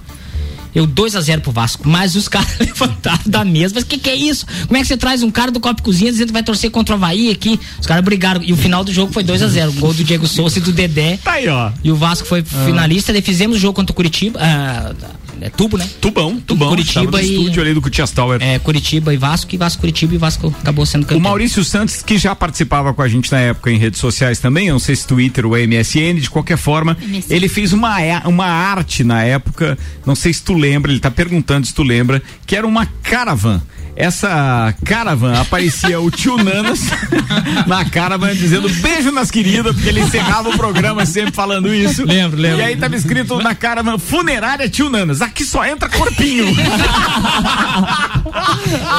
[0.76, 3.76] Eu 2 a 0 pro Vasco, mas os caras levantaram da mesa.
[3.76, 4.46] Mas que que é isso?
[4.68, 6.94] Como é que você traz um cara do Copa Cozinha dizendo que vai torcer contra
[6.94, 7.60] o Havaí aqui?
[7.80, 8.44] Os caras brigaram.
[8.44, 10.72] E o final do jogo foi 2 a 0 Gol do Diego Souza e do
[10.72, 11.18] Dedé.
[11.24, 11.72] Tá aí, ó.
[11.84, 13.12] E o Vasco foi finalista.
[13.12, 14.40] Daí fizemos o jogo contra o Curitiba.
[14.42, 14.94] ah,
[15.42, 15.88] é Tubo, né?
[16.02, 16.70] Tubão, Tubão.
[16.70, 18.42] Curitiba e- estúdio ali do Cutias Tower.
[18.42, 21.22] É, Curitiba e Vasco, e Vasco Curitiba e Vasco acabou sendo O campeão.
[21.22, 24.74] Maurício Santos, que já participava com a gente na época em redes sociais também, eu
[24.74, 27.34] não sei se Twitter ou MSN, de qualquer forma, MSN.
[27.36, 31.12] ele fez uma, a- uma arte na época, não sei se tu lembra, ele tá
[31.12, 33.62] perguntando se tu lembra, que era uma caravan.
[34.00, 36.82] Essa caravan aparecia o tio Nanas
[37.66, 42.06] na caravan dizendo beijo nas queridas, porque ele encerrava o programa sempre falando isso.
[42.06, 42.60] Lembro, lembro.
[42.60, 46.46] E aí tava escrito na caravan funerária tio Nanas, aqui só entra corpinho.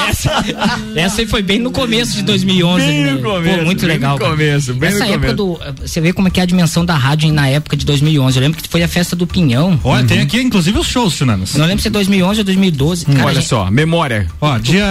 [0.09, 0.45] Essa,
[0.97, 2.85] essa aí foi bem no começo de 2011.
[2.85, 3.13] Bem né?
[3.13, 4.13] no começo, Pô, muito bem legal.
[4.15, 4.31] no cara.
[4.33, 5.75] começo, bem essa no época começo.
[5.75, 5.87] do.
[5.87, 8.37] Você vê como é que é a dimensão da rádio na época de 2011.
[8.37, 9.79] Eu lembro que foi a festa do Pinhão.
[9.85, 11.55] Olha, tem aqui inclusive os shows, tio Nanas.
[11.55, 13.05] Não lembro se é 2011 ou 2012.
[13.07, 14.27] Cara, a Olha gente- só, memória.
[14.41, 14.88] Ó, dia.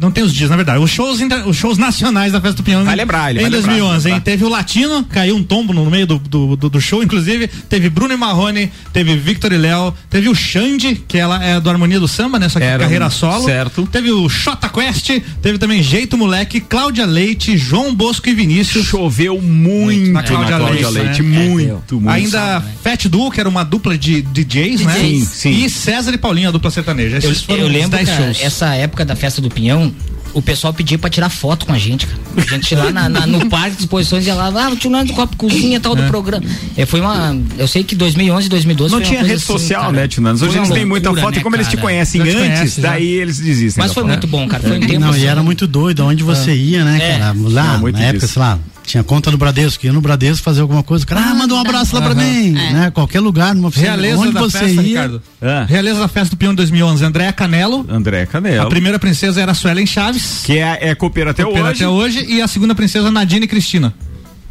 [0.00, 0.78] Não tem os dias, na verdade.
[0.82, 2.84] Os shows, os shows nacionais da Festa do Pinhão.
[2.84, 4.14] Vai lembrar, ele Em vai lembrar, 2011, vai hein?
[4.18, 4.20] lembrar.
[4.24, 7.48] Teve o Latino, caiu um tombo no meio do, do, do- do show, inclusive.
[7.68, 11.68] Teve Bruno e Marrone, teve Victor e Léo, teve o Xande, que ela é do
[11.70, 12.48] Harmonia do Samba, né?
[12.48, 13.44] Só que Era carreira um- solo.
[13.44, 13.86] certo.
[13.90, 15.10] Teve o Xota Quest,
[15.42, 18.86] teve também Jeito Moleque, Cláudia Leite, João Bosco e Vinícius.
[18.86, 21.48] Choveu muito Na na Cláudia Cláudia, Leite, Leite, né?
[21.48, 22.08] muito, muito.
[22.10, 24.94] Ainda Fat Duo, que era uma dupla de DJs, né?
[24.98, 25.50] Sim, sim.
[25.64, 27.16] E César e Paulinho, a dupla sertaneja.
[27.16, 28.42] Eu, Esses foram eu os lembro, 10 cara, shows.
[28.42, 29.92] essa época da festa do Pinhão,
[30.32, 32.20] o pessoal pedia pra tirar foto com a gente, cara.
[32.36, 35.12] A gente lá na- na- no parque de exposições ia lá, ah, o tio Nando
[35.12, 36.44] do Copo Cozinha tal do programa.
[36.76, 37.36] É, foi uma.
[37.56, 39.92] Eu sei que 2011, 2012 Não foi uma tinha coisa rede assim, social, cara.
[39.92, 40.42] né, Tinanos?
[40.42, 41.82] Hoje eles têm muita foto né, e como eles te cara?
[41.82, 42.90] conhecem Já te antes, conhece, já.
[42.90, 43.80] daí eles desistem.
[43.82, 44.10] Mas da foi foto.
[44.10, 44.62] muito bom, cara.
[44.64, 44.98] Foi um tempo.
[45.00, 47.18] Não, e assim, era muito doido onde você ia, né, É.
[47.18, 47.34] cara?
[47.38, 50.60] Lá, Não, muito na época, sei lá, tinha conta no Bradesco, ia no Bradesco fazer
[50.60, 52.90] alguma coisa, o cara, ah, manda um abraço lá pra mim, né?
[52.92, 54.82] Qualquer lugar, numa oficina, Realeza onde da você festa, ia.
[54.82, 55.22] Ricardo.
[55.40, 55.64] Ah.
[55.68, 57.86] Realeza da festa do Pinhão 2011, Andréa Canelo.
[57.88, 58.64] André Canela.
[58.64, 60.42] A primeira princesa era a Suelen Chaves.
[60.44, 61.84] Que é, é copeira até copeira hoje.
[61.84, 62.24] até hoje.
[62.28, 63.94] E a segunda princesa, Nadine Cristina.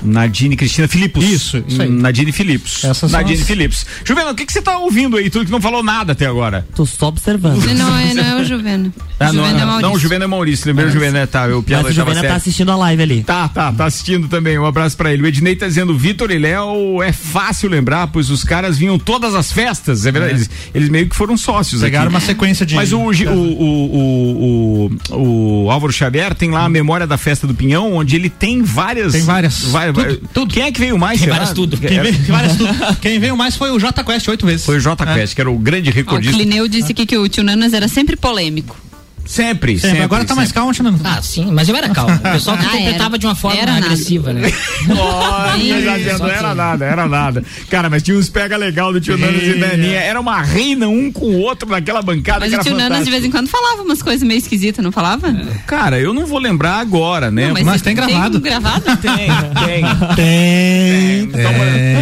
[0.03, 1.23] Nadine Cristina Filipos.
[1.23, 1.89] Isso, isso aí.
[1.89, 2.83] Nadine Filipos.
[2.83, 3.85] Essas Nadine as- Filipos.
[4.03, 5.29] Juvenal, o que, que você tá ouvindo aí?
[5.29, 6.65] Tu que não falou nada até agora.
[6.75, 7.63] Tô só observando.
[7.73, 8.93] Não é, não é o Juveno.
[9.19, 9.81] Ah, não, Juveno é não, Maurício.
[9.89, 10.67] não, o Juvenal é Maurício.
[10.67, 13.23] Lembrei o Juvenal, tá, o Piada Mas o Juvena tá assistindo a live ali.
[13.23, 14.57] Tá, tá, tá assistindo também.
[14.59, 15.23] Um abraço pra ele.
[15.23, 19.33] O Ednei tá dizendo: Vitor e Léo é fácil lembrar, pois os caras vinham todas
[19.35, 20.05] as festas.
[20.05, 20.33] É verdade.
[20.35, 22.15] Eles, eles meio que foram sócios Pegaram aqui.
[22.15, 22.75] uma sequência de.
[22.75, 27.47] Mas o, o, o, o, o, o Álvaro Xavier tem lá a memória da festa
[27.47, 29.13] do Pinhão, onde ele tem várias.
[29.13, 29.63] Tem várias.
[29.93, 31.19] Vai- vai- Quem é que veio mais?
[31.19, 31.33] Será?
[31.33, 31.77] várias tudo.
[31.77, 32.73] Quem veio, várias tudo.
[33.01, 34.65] Quem veio mais foi o J Quest oito vezes.
[34.65, 36.35] Foi o J Quest, que era o grande Ó, o recordista.
[36.37, 38.82] Clineu disse aqui que o tio Nanas era sempre polêmico.
[39.25, 40.01] Sempre, Sempre, sempre.
[40.03, 40.59] agora tá mais sempre.
[40.61, 40.99] calmo, Fernando.
[41.03, 42.13] Ah, sim, mas eu era calmo.
[42.23, 43.17] O pessoal que Ah, interpretava era.
[43.19, 43.85] de uma forma Era nada.
[43.85, 44.51] agressiva, né?
[44.89, 47.43] Olha, já Isso, não era nada, era nada.
[47.69, 49.99] Cara, mas tinha uns pega legal do tio Nanas e Daninha.
[49.99, 53.11] Era uma reina um com o outro naquela bancada Mas que o tio Nanas de
[53.11, 55.33] vez em quando falava umas coisas meio esquisitas, não falava?
[55.65, 57.47] Cara, eu não vou lembrar agora, né?
[57.53, 58.39] Não, mas tem gravado.
[58.43, 58.83] Tem gravado?
[58.97, 59.27] Tem,
[59.65, 60.15] tem.
[60.15, 61.19] Tem.
[61.23, 61.51] Então,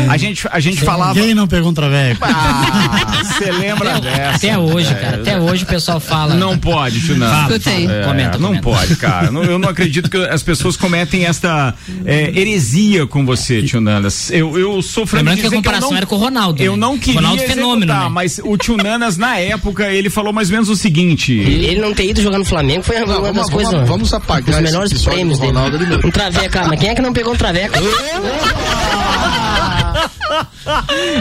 [0.09, 1.13] a gente, a gente falava.
[1.19, 2.23] Quem não pegou um traveco?
[2.23, 4.35] Ah, você lembra dessa?
[4.37, 5.17] Até hoje, cara.
[5.17, 6.33] Até hoje o pessoal fala.
[6.35, 7.51] Não pode, tio Nanas.
[7.51, 7.85] Escuta aí.
[7.87, 8.63] É, Comenta, não comenta.
[8.63, 9.31] pode, cara.
[9.31, 11.73] Não- eu não acredito que as pessoas cometem esta
[12.05, 14.29] é, heresia com você, tio Nanas.
[14.31, 14.79] Eu, eu
[15.13, 16.61] Lembrando de que a comparação eu não, era com o Ronaldo.
[16.61, 16.77] Eu né?
[16.79, 18.09] não queria Ronaldo executar, fenômeno, né?
[18.11, 21.33] mas o tio Nanas, na época, ele falou mais ou menos o seguinte.
[21.33, 23.73] Ele não ter ido jogar no Flamengo foi uma das vamos- coisas.
[23.73, 25.99] vamos- vamos apagar Os melhores prêmios Ronaldo dele.
[26.03, 27.77] Um traveco, ah, mas quem é que não pegou um traveco?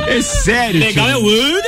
[0.06, 0.80] É sério.
[0.80, 1.14] Legal tio.
[1.14, 1.61] é o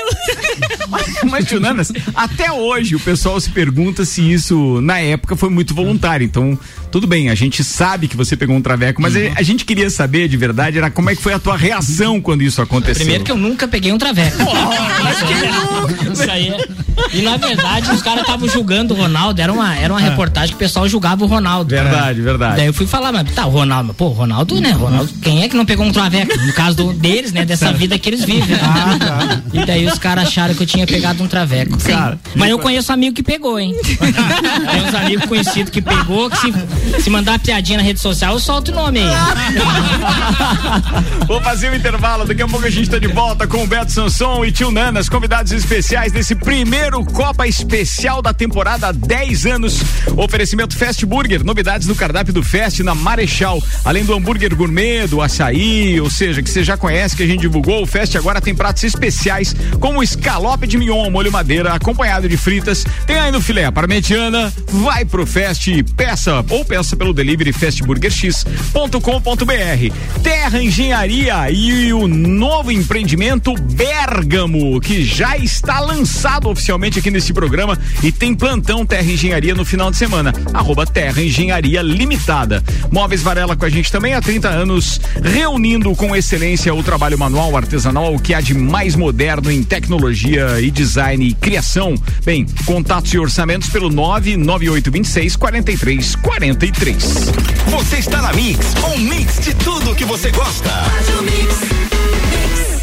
[1.31, 5.75] Mas, tio Nanas, até hoje o pessoal se pergunta se isso, na época, foi muito
[5.75, 6.25] voluntário.
[6.25, 6.59] Então,
[6.93, 9.91] tudo bem, a gente sabe que você pegou um traveco, mas a, a gente queria
[9.91, 12.97] saber de verdade era como é que foi a tua reação quando isso aconteceu.
[13.03, 14.37] Primeiro que eu nunca peguei um traveco.
[16.13, 16.69] Isso aí é-
[17.13, 19.41] E na verdade os caras estavam julgando o Ronaldo.
[19.41, 21.71] Era uma, era uma reportagem que o pessoal julgava o Ronaldo.
[21.71, 22.57] Verdade, verdade.
[22.57, 24.71] Daí eu fui falar, mas tá, o Ronaldo, mas, pô, o Ronaldo, né?
[24.71, 26.37] Ronaldo, quem é que não pegou um traveco?
[26.39, 27.45] No caso do- deles, né?
[27.45, 28.57] Dessa vida que eles vivem.
[28.57, 29.43] né?
[29.53, 31.77] E daí os caras acharam que eu tinha pegado um traveco.
[31.79, 33.75] Cara, Mas eu conheço amigo que pegou, hein?
[33.85, 36.53] Tem uns amigos conhecidos que pegou, que se,
[37.01, 39.07] se mandar piadinha na rede social, eu solto o nome aí.
[41.27, 43.93] Vou fazer o intervalo, daqui a pouco a gente tá de volta com o Beto
[43.93, 49.81] Sanson e Tio Nanas, convidados especiais desse primeiro Copa Especial da temporada 10 anos.
[50.17, 55.23] Oferecimento Fast Burger, novidades no cardápio do Fest na Marechal, além do hambúrguer gourmet, do
[55.23, 58.55] açaí, ou seja, que você já conhece, que a gente divulgou, o Fest agora tem
[58.55, 63.71] pratos especiais, como escalope de mignon, molho madeira, acompanhado de fritas, tem ainda o filé
[63.71, 70.23] parmegiana, vai pro Fest e peça, ou peça pelo delivery festburgerx.com.br.
[70.23, 77.79] Terra Engenharia e o novo empreendimento Bergamo, que já está lançado oficialmente aqui nesse programa
[78.03, 80.33] e tem plantão Terra Engenharia no final de semana.
[80.55, 82.65] Arroba Terra Engenharia Limitada.
[82.91, 87.55] Móveis Varela com a gente também há 30 anos, reunindo com excelência o trabalho manual
[87.55, 91.95] artesanal, o que há de mais moderno em tecnologia e design e criação.
[92.25, 96.17] Bem, contatos e orçamentos pelo 99826 43
[96.63, 97.33] 43.
[97.67, 100.71] Você está na Mix, um mix de tudo que você gosta.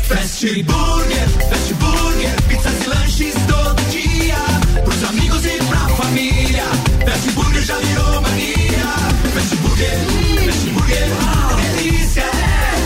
[0.05, 4.35] Fast Burger, Fast Burger, pizzas e lanches todo dia.
[4.83, 6.65] Pros amigos e pra família.
[7.05, 8.83] Fast Burger já virou mania.
[9.33, 9.97] Fast Burger,
[10.45, 11.07] Fast Burger,
[11.77, 12.25] delícia,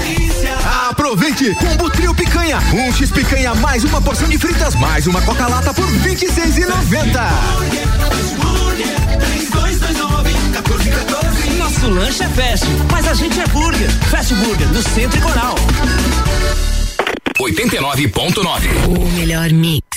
[0.04, 0.56] delícia.
[0.92, 1.56] Aproveite!
[1.56, 2.60] Combo Trio Picanha.
[2.72, 9.03] Um X picanha mais uma porção de fritas mais uma Coca-Lata por R$ 26,90.
[11.58, 13.90] Nosso lanche é fast, mas a gente é burger.
[14.10, 15.56] Fast Burger, no Centro e Coral.
[17.40, 18.88] 89.9.
[18.88, 19.93] O melhor mix.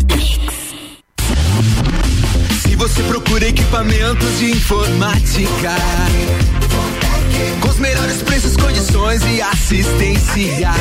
[2.83, 5.71] Você procura equipamentos de informática,
[7.61, 10.73] com os melhores preços, condições e assistência.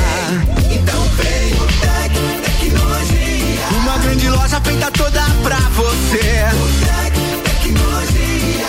[0.72, 2.12] Então vem o Tec
[2.44, 3.68] Tecnologia.
[3.84, 6.48] Uma grande loja feita toda pra você.
[6.56, 7.14] O Tec
[7.62, 8.68] Tecnologia.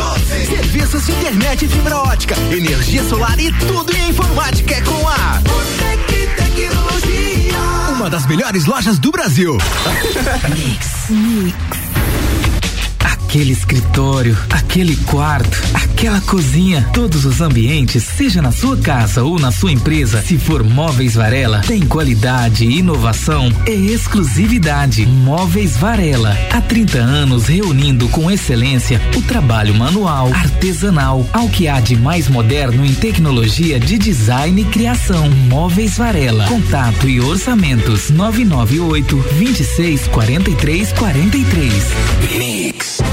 [0.00, 0.46] 32516112.
[0.48, 6.06] Serviços de internet fibra ótica, energia solar e tudo em informática é com a Botec
[6.06, 6.15] Tecnologia.
[7.96, 9.56] Uma das melhores lojas do Brasil.
[13.36, 19.52] Aquele escritório, aquele quarto, aquela cozinha, todos os ambientes, seja na sua casa ou na
[19.52, 25.04] sua empresa, se for Móveis Varela, tem qualidade, inovação e exclusividade.
[25.04, 31.78] Móveis Varela, há 30 anos reunindo com excelência o trabalho manual, artesanal, ao que há
[31.78, 35.28] de mais moderno em tecnologia de design e criação.
[35.28, 41.84] Móveis Varela, contato e orçamentos 998 26 43 43.
[42.38, 43.05] Mix.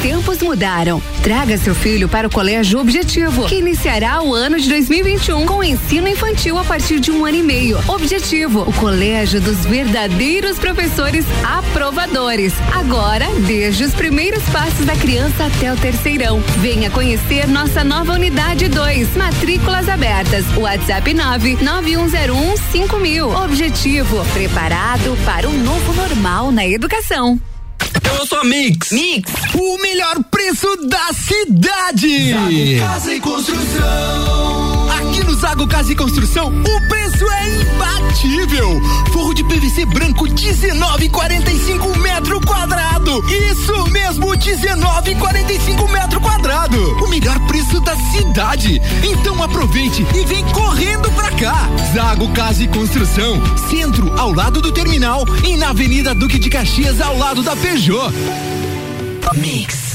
[0.00, 1.02] Os tempos mudaram.
[1.22, 6.08] Traga seu filho para o Colégio Objetivo, que iniciará o ano de 2021 com ensino
[6.08, 7.78] infantil a partir de um ano e meio.
[7.86, 12.54] Objetivo, o colégio dos verdadeiros professores aprovadores.
[12.72, 16.40] Agora, desde os primeiros passos da criança até o terceirão.
[16.60, 19.14] Venha conhecer nossa nova unidade 2.
[19.18, 20.46] Matrículas abertas.
[20.56, 23.28] WhatsApp 99101 mil.
[23.28, 27.38] Objetivo, preparado para um novo normal na educação.
[28.04, 28.90] Eu sou a Mix.
[28.90, 32.34] Mix, o melhor preço da cidade.
[32.78, 34.39] Casa e Construção.
[35.30, 38.80] No Zago Casa e Construção, o preço é imbatível.
[39.12, 43.24] Forro de PVC branco 19,45 metro quadrado.
[43.30, 46.76] Isso mesmo, 19,45 metro quadrado.
[47.04, 48.82] O melhor preço da cidade.
[49.04, 51.70] Então aproveite e vem correndo pra cá.
[51.94, 57.00] Zago Casa e Construção, centro ao lado do terminal e na Avenida Duque de Caxias
[57.00, 58.12] ao lado da Peugeot.
[59.36, 59.89] Mix.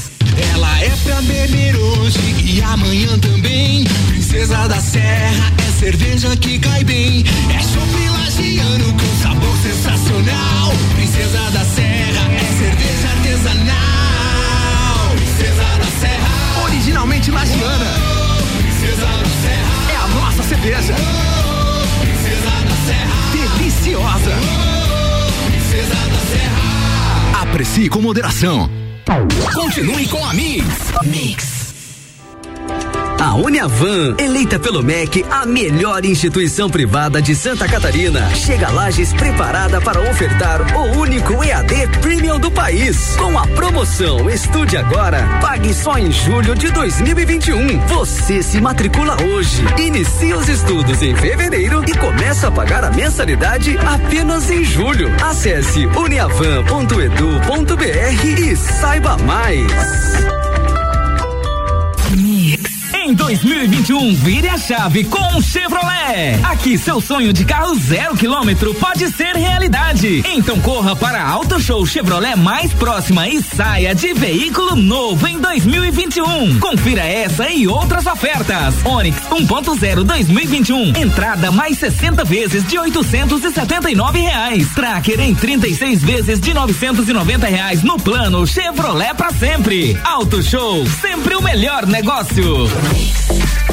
[0.52, 3.84] Ela é pra beber hoje e amanhã também.
[4.08, 7.24] Princesa da Serra é cerveja que cai bem.
[7.54, 10.72] É chopp lagiano com sabor sensacional.
[10.94, 15.10] Princesa da Serra é cerveja artesanal.
[15.16, 16.64] Princesa da Serra.
[16.64, 17.86] Originalmente lagiana.
[18.58, 19.92] Princesa da Serra.
[19.92, 20.94] É a nossa cerveja.
[22.00, 23.16] Princesa da Serra.
[23.32, 24.34] Deliciosa.
[25.46, 27.42] Princesa da Serra.
[27.42, 28.85] Aprecie com moderação.
[29.54, 30.92] Continue com a Mix.
[31.04, 31.55] Mix.
[33.26, 39.12] A Uniavan, eleita pelo MEC a melhor instituição privada de Santa Catarina, chega a Lages
[39.12, 43.16] preparada para ofertar o único EAD Premium do país.
[43.16, 47.80] Com a promoção Estude Agora, pague só em julho de 2021.
[47.88, 53.76] Você se matricula hoje, inicia os estudos em fevereiro e começa a pagar a mensalidade
[53.78, 55.10] apenas em julho.
[55.20, 60.45] Acesse uniavan.edu.br e saiba mais.
[63.06, 66.40] Em 2021, vire a chave com o Chevrolet.
[66.42, 70.24] Aqui seu sonho de carro zero quilômetro pode ser realidade.
[70.26, 75.38] Então corra para a Auto Show Chevrolet mais próxima e saia de veículo novo em
[75.38, 76.58] 2021.
[76.58, 78.74] Confira essa e outras ofertas.
[78.84, 84.68] Onix 1.0 2021, entrada mais 60 vezes de 879 reais.
[84.74, 89.96] Tracker em 36 vezes de 990 reais no plano Chevrolet para sempre.
[90.02, 92.66] Auto Show, sempre o melhor negócio.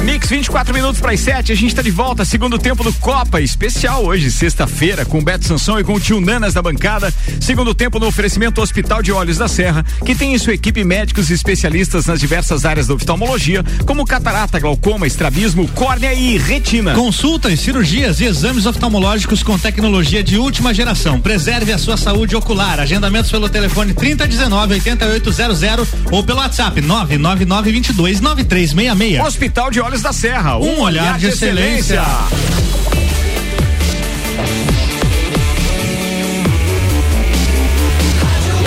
[0.04, 3.40] Mix 24 minutos para as 7, a gente está de volta, segundo tempo do Copa
[3.40, 7.12] especial hoje, sexta-feira, com Beto Sansão e com o tio Nanas da bancada.
[7.40, 11.30] Segundo tempo no oferecimento Hospital de Olhos da Serra, que tem em sua equipe médicos
[11.30, 16.92] e especialistas nas diversas áreas da oftalmologia, como catarata, glaucoma, estrabismo, córnea e retina.
[16.94, 21.18] Consultas, cirurgias e exames oftalmológicos com tecnologia de última geração.
[21.18, 22.78] Preserve a sua saúde ocular.
[22.78, 29.13] Agendamentos pelo telefone 3019 8800 ou pelo WhatsApp 999 22 9366.
[29.22, 32.02] Hospital de Olhos da Serra, Um olhar de excelência.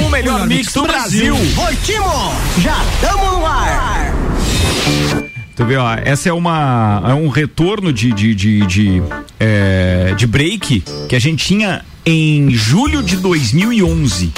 [0.05, 1.35] O melhor mix do Brasil.
[1.35, 2.33] Oi, Timo!
[2.59, 4.13] Já estamos no ar!
[5.55, 9.03] Tu vê, ó, essa é uma é um retorno de de, de, de,
[9.39, 14.31] é, de break que a gente tinha em julho de 2011.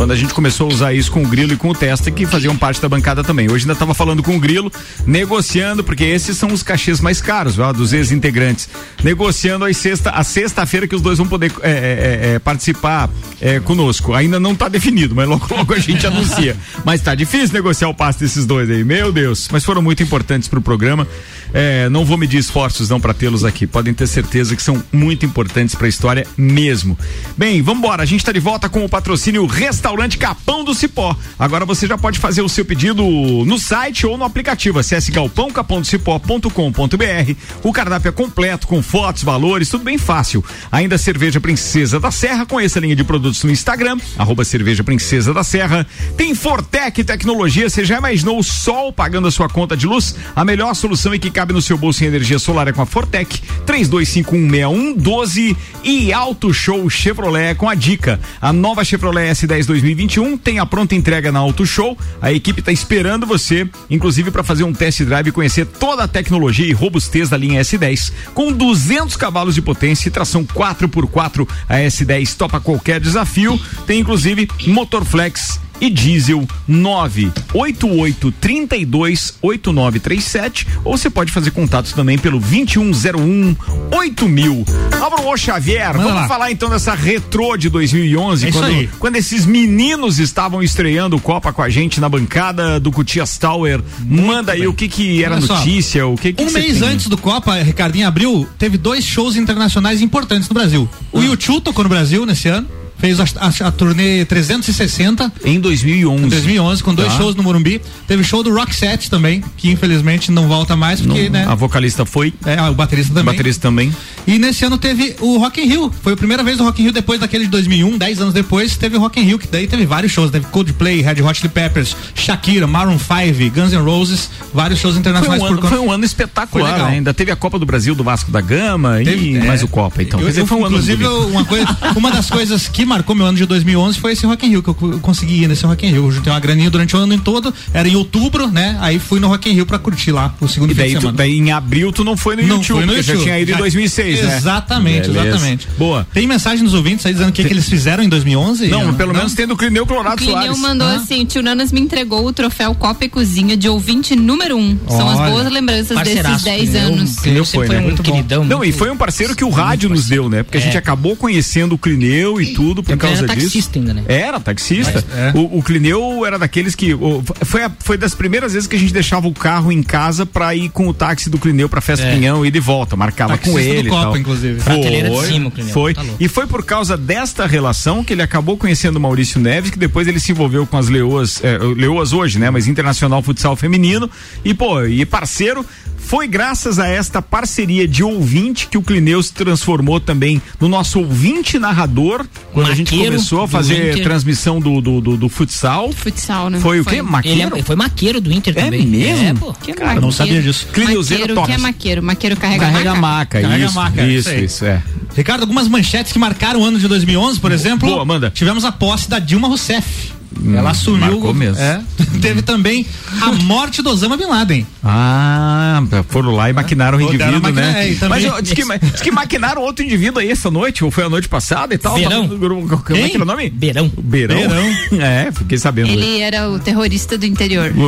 [0.00, 2.24] Quando a gente começou a usar isso com o Grilo e com o Testa, que
[2.24, 3.50] faziam parte da bancada também.
[3.50, 4.72] Hoje ainda estava falando com o Grilo,
[5.06, 8.66] negociando, porque esses são os cachês mais caros, ó, dos ex-integrantes.
[9.04, 13.10] Negociando a sexta, a sexta-feira que os dois vão poder é, é, é, participar
[13.42, 14.14] é, conosco.
[14.14, 16.56] Ainda não está definido, mas logo, logo a gente anuncia.
[16.82, 19.50] Mas tá difícil negociar o passe desses dois aí, meu Deus.
[19.52, 21.06] Mas foram muito importantes pro programa.
[21.52, 23.66] É, não vou medir esforços não para tê-los aqui.
[23.66, 26.98] Podem ter certeza que são muito importantes para a história mesmo.
[27.36, 28.02] Bem, vamos embora.
[28.02, 31.14] A gente está de volta com o patrocínio Restaurante Capão do Cipó.
[31.38, 34.78] Agora você já pode fazer o seu pedido no site ou no aplicativo.
[34.78, 37.34] Acesse galpãocapondocipó.com.br.
[37.62, 40.44] O cardápio é completo com fotos, valores, tudo bem fácil.
[40.70, 42.46] Ainda cerveja Princesa da Serra.
[42.46, 45.86] Conheça a linha de produtos no Instagram, arroba cerveja Princesa da Serra.
[46.16, 47.68] Tem Fortec Tecnologia.
[47.68, 50.14] Você já imaginou o sol pagando a sua conta de luz?
[50.34, 52.86] A melhor solução e que cabe no seu bolso em energia solar é com a
[52.86, 53.40] Fortec.
[53.66, 58.20] 32516112 e Auto Show Chevrolet com a dica.
[58.40, 61.96] A nova Chevrolet S10 2021 tem a pronta entrega na Auto Show.
[62.20, 66.08] A equipe está esperando você, inclusive para fazer um test drive e conhecer toda a
[66.08, 68.12] tecnologia e robustez da linha S10.
[68.34, 73.58] Com 200 cavalos de potência e tração 4x4, a S10 topa qualquer desafio.
[73.86, 82.38] Tem inclusive motor flex e diesel 98832 8937 ou você pode fazer contatos também pelo
[82.38, 83.56] 2101
[83.92, 84.64] 8000.
[85.00, 86.28] Álvaro Ô Xavier, Manda vamos lá.
[86.28, 91.52] falar então dessa retrô de 2011, É quando, quando esses meninos estavam estreando o Copa
[91.52, 93.80] com a gente na bancada do Cutias Tower.
[94.06, 96.88] Manda aí o que que era só, notícia, o que que Um mês tem?
[96.88, 100.88] antes do Copa, Ricardinho abriu, teve dois shows internacionais importantes no Brasil.
[101.12, 102.66] O YouTube tocou no Brasil nesse ano.
[103.00, 106.24] Fez a, a- a turnê 360 em 2011.
[106.24, 107.16] Em 2011, com dois Tá.
[107.18, 107.80] shows no Morumbi.
[108.06, 111.46] Teve show do Rock Set também, que infelizmente não volta mais, porque, Não, né?
[111.48, 112.32] A vocalista foi.
[112.44, 113.22] É, o baterista também.
[113.22, 113.94] O baterista também.
[114.26, 115.92] E nesse ano teve o Rock in Rio.
[116.02, 118.76] Foi a primeira vez do Rock in Rio depois daquele de 2001, 10 anos depois,
[118.76, 120.30] teve o Rock in Rio, que daí teve vários shows.
[120.30, 125.00] Teve Coldplay, Red Hot Chili Peppers, Shakira, Maroon 5, Guns N' Roses, vários shows Foi
[125.00, 126.90] internacionais um, por ano, conta- foi um ano espetacular, Foi né?
[126.96, 129.44] Ainda teve a Copa do Brasil do Vasco da Gama Teve- e é.
[129.44, 130.20] mais o Copa, então.
[130.20, 131.22] Eu- dizer, eu, foi um ano inclusive, bonito.
[131.22, 134.44] eu- uma, coisa, uma das coisas que marcou meu ano de 2011 foi esse Rock
[134.46, 136.06] in Rio, que eu co- consegui ir nesse Rock in Rio.
[136.06, 138.76] Eu juntei uma graninha durante o ano todo, era em outubro, né?
[138.80, 141.12] Aí fui no Rock in Rio pra curtir lá, o segundo E fim daí, tu-
[141.12, 143.24] daí em abril tu não foi no Não YouTube, fui no porque já YouTube.
[143.24, 144.36] tinha ido em Já- 2006, né?
[144.36, 145.28] Exatamente, Beleza.
[145.28, 145.68] exatamente.
[145.78, 146.06] Boa.
[146.12, 148.66] Tem mensagem nos ouvintes aí dizendo o que, que eles fizeram em 2011?
[148.68, 150.58] Não, pelo menos tem do Clineu O Colorado Clineu Soares.
[150.58, 150.94] mandou Ah.
[150.96, 154.76] assim: Tio Nanas me entregou o troféu Copa e Cozinha de ouvinte número um.
[154.88, 155.30] São as Olha.
[155.30, 156.86] boas lembranças desses Parceiraço, 10 Clineu.
[156.92, 157.18] anos.
[157.20, 157.78] Clineu foi, né?
[157.78, 158.10] um Muito bom.
[158.12, 160.42] queridão, Não, e muito- foi um parceiro que o rádio nos deu, né?
[160.42, 163.46] Porque a gente acabou conhecendo o Clineu e tudo por Tempo ele causa era disso.
[163.48, 164.04] taxista ainda, né?
[164.08, 165.04] Era taxista.
[165.08, 165.38] Mas, é.
[165.38, 166.94] O, o Clineu era daqueles que.
[166.94, 170.24] o- foi, a- foi das primeiras vezes que a gente deixava o carro em casa
[170.26, 172.14] pra ir com o táxi do Clineu pra Festa É.
[172.14, 172.96] Pinhão e de volta.
[172.96, 173.88] Marcava com Taxista do ele.
[173.88, 174.60] e Copa, inclusive.
[174.60, 175.72] Foi, cima, o Clineu.
[175.72, 175.94] Foi.
[175.94, 179.78] Tá e foi por causa desta relação que ele acabou conhecendo o Maurício Neves, que
[179.78, 182.50] depois ele se envolveu com as Leoas, é, Leoas hoje, né?
[182.50, 184.10] Mas Internacional Futsal Feminino.
[184.44, 185.64] E, pô, e parceiro.
[186.02, 190.98] Foi graças a esta parceria de ouvinte que o Clineu se transformou também no nosso
[190.98, 192.26] ouvinte narrador,
[192.62, 194.02] quando a gente Maqueiro começou a do fazer Inter.
[194.04, 195.92] transmissão do, do, do, do futsal.
[195.92, 196.60] Futsal, né?
[196.60, 196.96] Foi o quê?
[196.96, 197.56] Ele Maqueiro?
[197.58, 198.86] é- foi maqueiro do Inter É também.
[198.86, 199.24] mesmo?
[199.26, 199.52] É, pô.
[199.54, 200.66] Que Eu não sabia disso.
[200.72, 202.02] Clineuzeiro Maqueiro, que é maqueiro?
[202.02, 203.00] Maqueiro carrega, Carrega a maca?
[203.00, 204.44] maca, Carrega isso, a maca, isso, isso aí.
[204.44, 204.82] isso, é.
[205.16, 207.88] Ricardo, algumas manchetes que marcaram o ano de 2011, por exemplo.
[207.88, 208.30] Boa, manda.
[208.30, 210.12] Tivemos a posse da Dilma Rousseff.
[210.54, 211.00] Ela assumiu.
[211.00, 211.60] marcou mesmo.
[211.62, 211.80] É.
[212.22, 212.86] Teve também
[213.20, 214.66] a morte do Osama Bin Laden.
[214.82, 217.90] Ah, foram lá e maquinaram o indivíduo, maquina- né?
[217.90, 221.04] é, também- Mas diz que, diz que maquinaram outro indivíduo aí essa noite, ou foi
[221.04, 221.94] a noite passada e tal.
[221.94, 222.28] Beirão.
[222.28, 223.50] Como é que era o nome?
[223.50, 223.90] Beirão.
[223.98, 224.36] Beirão.
[224.36, 224.70] Beirão.
[225.00, 225.88] É, fiquei sabendo.
[225.90, 227.72] Ele era o terrorista do interior.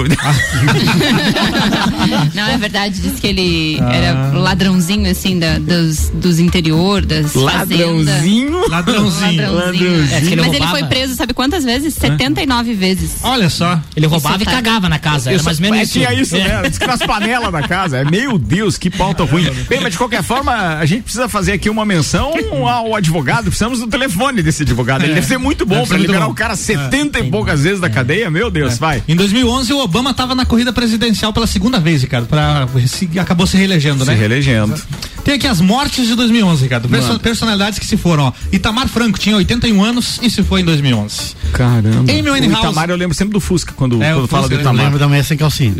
[2.34, 3.92] Não, é verdade, diz que ele Ah.
[3.94, 8.68] era ladrãozinho, assim, da- dos, dos interior, das Ladrãozinho?
[8.68, 9.52] Ladrãozinho.
[9.52, 10.04] Ladrãozinho.
[10.12, 11.94] É, que ele Mas ele roubava- foi preso, sabe quantas vezes?
[12.34, 13.12] 79 vezes.
[13.22, 13.80] Olha só.
[13.96, 14.52] Ele roubava Isso e tá.
[14.52, 15.28] cagava na casa.
[15.30, 15.92] Era Isso, mais ou menos é, isso.
[15.92, 16.62] Tinha isso, É.
[16.62, 16.68] né?
[16.68, 17.98] Diz que nas panelas da casa.
[17.98, 19.48] É, meu Deus, que pauta ruim.
[19.68, 22.32] Bem, mas de qualquer forma, a gente precisa fazer aqui uma menção
[22.68, 23.44] ao advogado.
[23.44, 25.02] Precisamos do telefone desse advogado.
[25.02, 25.14] Ele É.
[25.16, 26.32] deve ser muito bom muito liberar bom.
[26.32, 28.30] o cara 70 e poucas vezes da cadeia.
[28.30, 29.02] Meu Deus, vai.
[29.06, 32.26] Em 2011, o Obama estava na corrida presidencial pela segunda vez, Ricardo.
[32.26, 34.16] Pra, se- acabou se reelegendo, Se né?
[34.16, 34.80] reelegendo.
[35.24, 36.88] Tem aqui as mortes de 2011, Ricardo.
[36.88, 37.20] Perso- Mano.
[37.20, 38.32] personalidades que se foram, ó.
[38.52, 41.34] Itamar Franco tinha 81 anos e se foi em 2011.
[41.52, 42.10] Caramba.
[42.12, 42.58] Amy o Winehouse.
[42.66, 44.84] Itamar, eu lembro sempre do Fusca quando, É, quando fala do eu Itamar.
[44.84, 45.72] Lembro da manhã sem calcinha.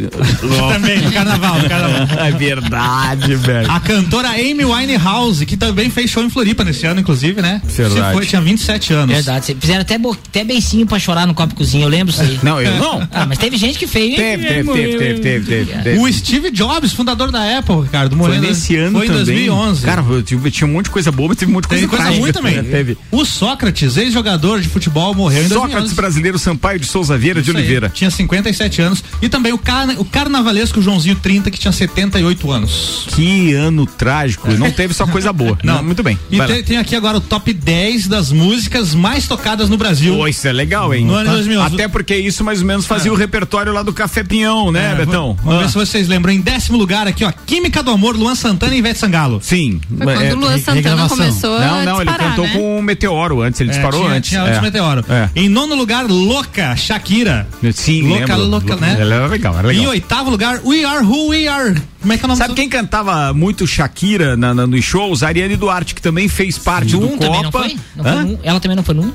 [0.73, 2.03] Também, no carnaval, no carnaval.
[2.23, 3.71] É verdade, velho.
[3.71, 7.61] A cantora Amy Winehouse, que também fez show em Floripa nesse ano, inclusive, né?
[7.65, 8.07] Verdade.
[8.09, 9.15] Se foi, tinha 27 anos.
[9.15, 9.57] Verdade.
[9.59, 12.39] Fizeram até, bo- até beicinho pra chorar no copo cozinha, eu lembro isso aí.
[12.43, 13.03] Não, eu não.
[13.13, 14.15] Ah, mas teve gente que fez.
[14.17, 15.99] Teve, teve, teve, teve, teve, teve, teve.
[15.99, 19.23] O Steve Jobs, fundador da Apple, Ricardo, Foi morreu nesse ano Foi também.
[19.35, 19.85] 2011.
[19.85, 20.05] Cara,
[20.51, 22.63] tinha um monte de coisa boa, mas teve um monte de coisa coisa ruim também.
[22.65, 22.97] Teve.
[23.11, 25.95] O Sócrates, ex-jogador de futebol, morreu em Sócrates 2011.
[25.95, 27.91] brasileiro Sampaio de Souza Vieira de Isso aí, Oliveira.
[27.91, 29.05] Tinha 57 anos.
[29.21, 33.07] E também o, carna, o carnavalesco Joãozinho 30, que tinha 78 anos.
[33.15, 34.51] Que ano trágico.
[34.53, 35.59] Não teve só coisa boa.
[35.65, 36.19] Não, muito bem.
[36.31, 40.15] E tem, tem aqui agora o top 10 das músicas mais tocadas no Brasil.
[40.17, 41.05] Pô, isso é legal, hein?
[41.05, 41.75] No ano de 2011.
[41.75, 44.95] Até porque isso mais ou menos fazia o repertório lá do Café Pinhão, né, É,
[44.95, 45.37] Betão?
[45.43, 45.69] Vamos ver Ah.
[45.69, 46.33] se vocês lembram.
[46.33, 47.33] Em décimo lugar aqui, ó.
[47.47, 49.22] Química do Amor, Luan Santana e Ivete Sangalo.
[49.41, 49.81] Sim.
[49.89, 51.17] Foi quando É, o Luan Santana regravação.
[51.17, 52.53] começou Não, a não, ele disparar, cantou né?
[52.53, 54.31] com o Meteoro antes, ele É, disparou tinha, antes.
[54.31, 54.61] Tinha antes é.
[54.61, 55.05] Meteoro.
[55.09, 55.29] É.
[55.37, 57.47] Em nono lugar, Louca, Shakira.
[57.73, 58.45] Sim, Louca, lembro.
[58.51, 58.97] louca, né?
[58.99, 59.85] Ela era legal, era legal.
[59.85, 61.81] Em oitavo lugar, We Are Who We Are.
[62.01, 64.85] Como é que é o nome Sabe do- quem cantava muito Shakira na, na- nos
[64.85, 65.23] shows?
[65.23, 67.59] A Ariane Duarte, que também fez parte do um também, não Copa.
[67.69, 67.77] foi?
[67.97, 68.39] Não foi um?
[68.43, 69.13] Ela também não foi no um?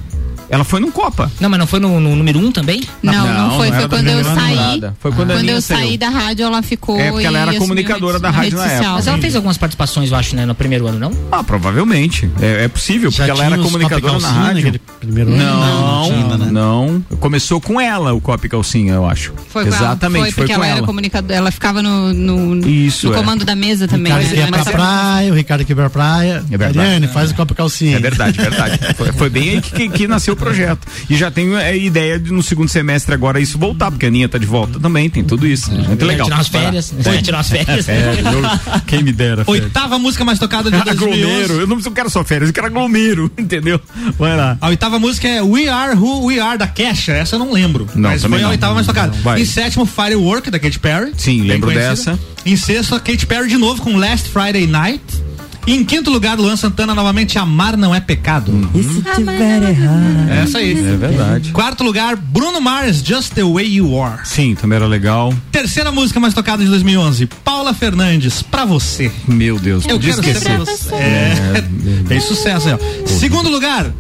[0.50, 1.32] Ela foi num Copa.
[1.40, 2.82] Não, mas não foi no, no número um também?
[3.04, 3.34] Não, não, foi.
[3.34, 4.82] não foi era da quando eu saí.
[5.00, 5.80] Foi quando a Quando eu saiu.
[5.80, 7.00] saí da rádio, ela ficou.
[7.00, 8.80] É, porque ela era comunicadora da rádio na social.
[8.80, 8.94] época.
[8.96, 11.12] Mas ela fez algumas participações, eu acho, né, no primeiro ano, não?
[11.32, 12.30] Ah, provavelmente.
[12.42, 14.80] É, é possível, Já porque ela era comunicadora na rádio.
[15.00, 15.44] primeiro ano?
[15.44, 16.48] Não, tinha ainda, né?
[16.52, 17.02] não.
[17.20, 19.34] Começou com ela o Copa e Calcinha, eu acho.
[19.50, 19.78] Foi com ela.
[19.78, 20.78] Exatamente, Foi foi, porque com ela, ela.
[20.78, 21.36] era comunicadora.
[21.36, 23.18] Ela ficava no, no, Isso, no é.
[23.18, 24.14] comando da mesa também.
[24.14, 24.42] O Ricardo né?
[24.42, 26.44] ia pra praia, o Ricardo pra praia.
[26.50, 26.80] É verdade.
[26.80, 27.98] Ariane, faz o copo calcinha.
[27.98, 28.80] É verdade, verdade.
[28.96, 30.88] Foi, foi bem aí que nasceu projeto.
[31.10, 34.30] E já tenho a ideia de no segundo semestre agora isso voltar, porque a Aninha
[34.30, 35.72] tá de volta também, tem tudo isso.
[35.72, 36.26] Muito legal.
[36.26, 37.22] tirar umas férias, Vai.
[37.22, 37.88] tirar umas férias.
[37.98, 39.44] É, eu- quem me dera.
[39.46, 39.66] férias.
[39.66, 41.08] Oitava música mais tocada de Aglomero.
[41.48, 41.54] 2011.
[41.54, 43.80] Eu não preciso, quero só férias, eu quero aglomero, entendeu?
[44.18, 44.58] Vai lá.
[44.62, 47.88] A oitava música é We Are Who We Are da Kesha, essa eu não lembro.
[47.96, 49.14] Não, mas foi a oitava mais tocada.
[49.40, 51.12] Em sétimo, Firework da Katy Perry.
[51.18, 51.90] Sim, lembro conhecida.
[51.90, 52.20] dessa.
[52.46, 55.02] Em sexto, a Katy Perry de novo com Last Friday Night.
[55.68, 58.70] E em quinto lugar, Luan Santana novamente, Amar Não É Pecado.
[58.74, 60.30] E se tiver errado?
[60.32, 60.72] Essa aí.
[60.72, 61.52] É verdade.
[61.52, 64.22] Quarto lugar, Bruno Mars, Just the Way You Are.
[64.26, 65.34] Sim, também era legal.
[65.52, 69.12] Terceira música mais tocada de 2011, Paula Fernandes, Pra Você.
[69.28, 70.56] Meu Deus, Eu podia quero ser esquecer.
[70.56, 70.96] pra você.
[70.96, 71.64] É,
[72.08, 73.06] tem sucesso aí, ó.
[73.06, 73.92] Segundo lugar,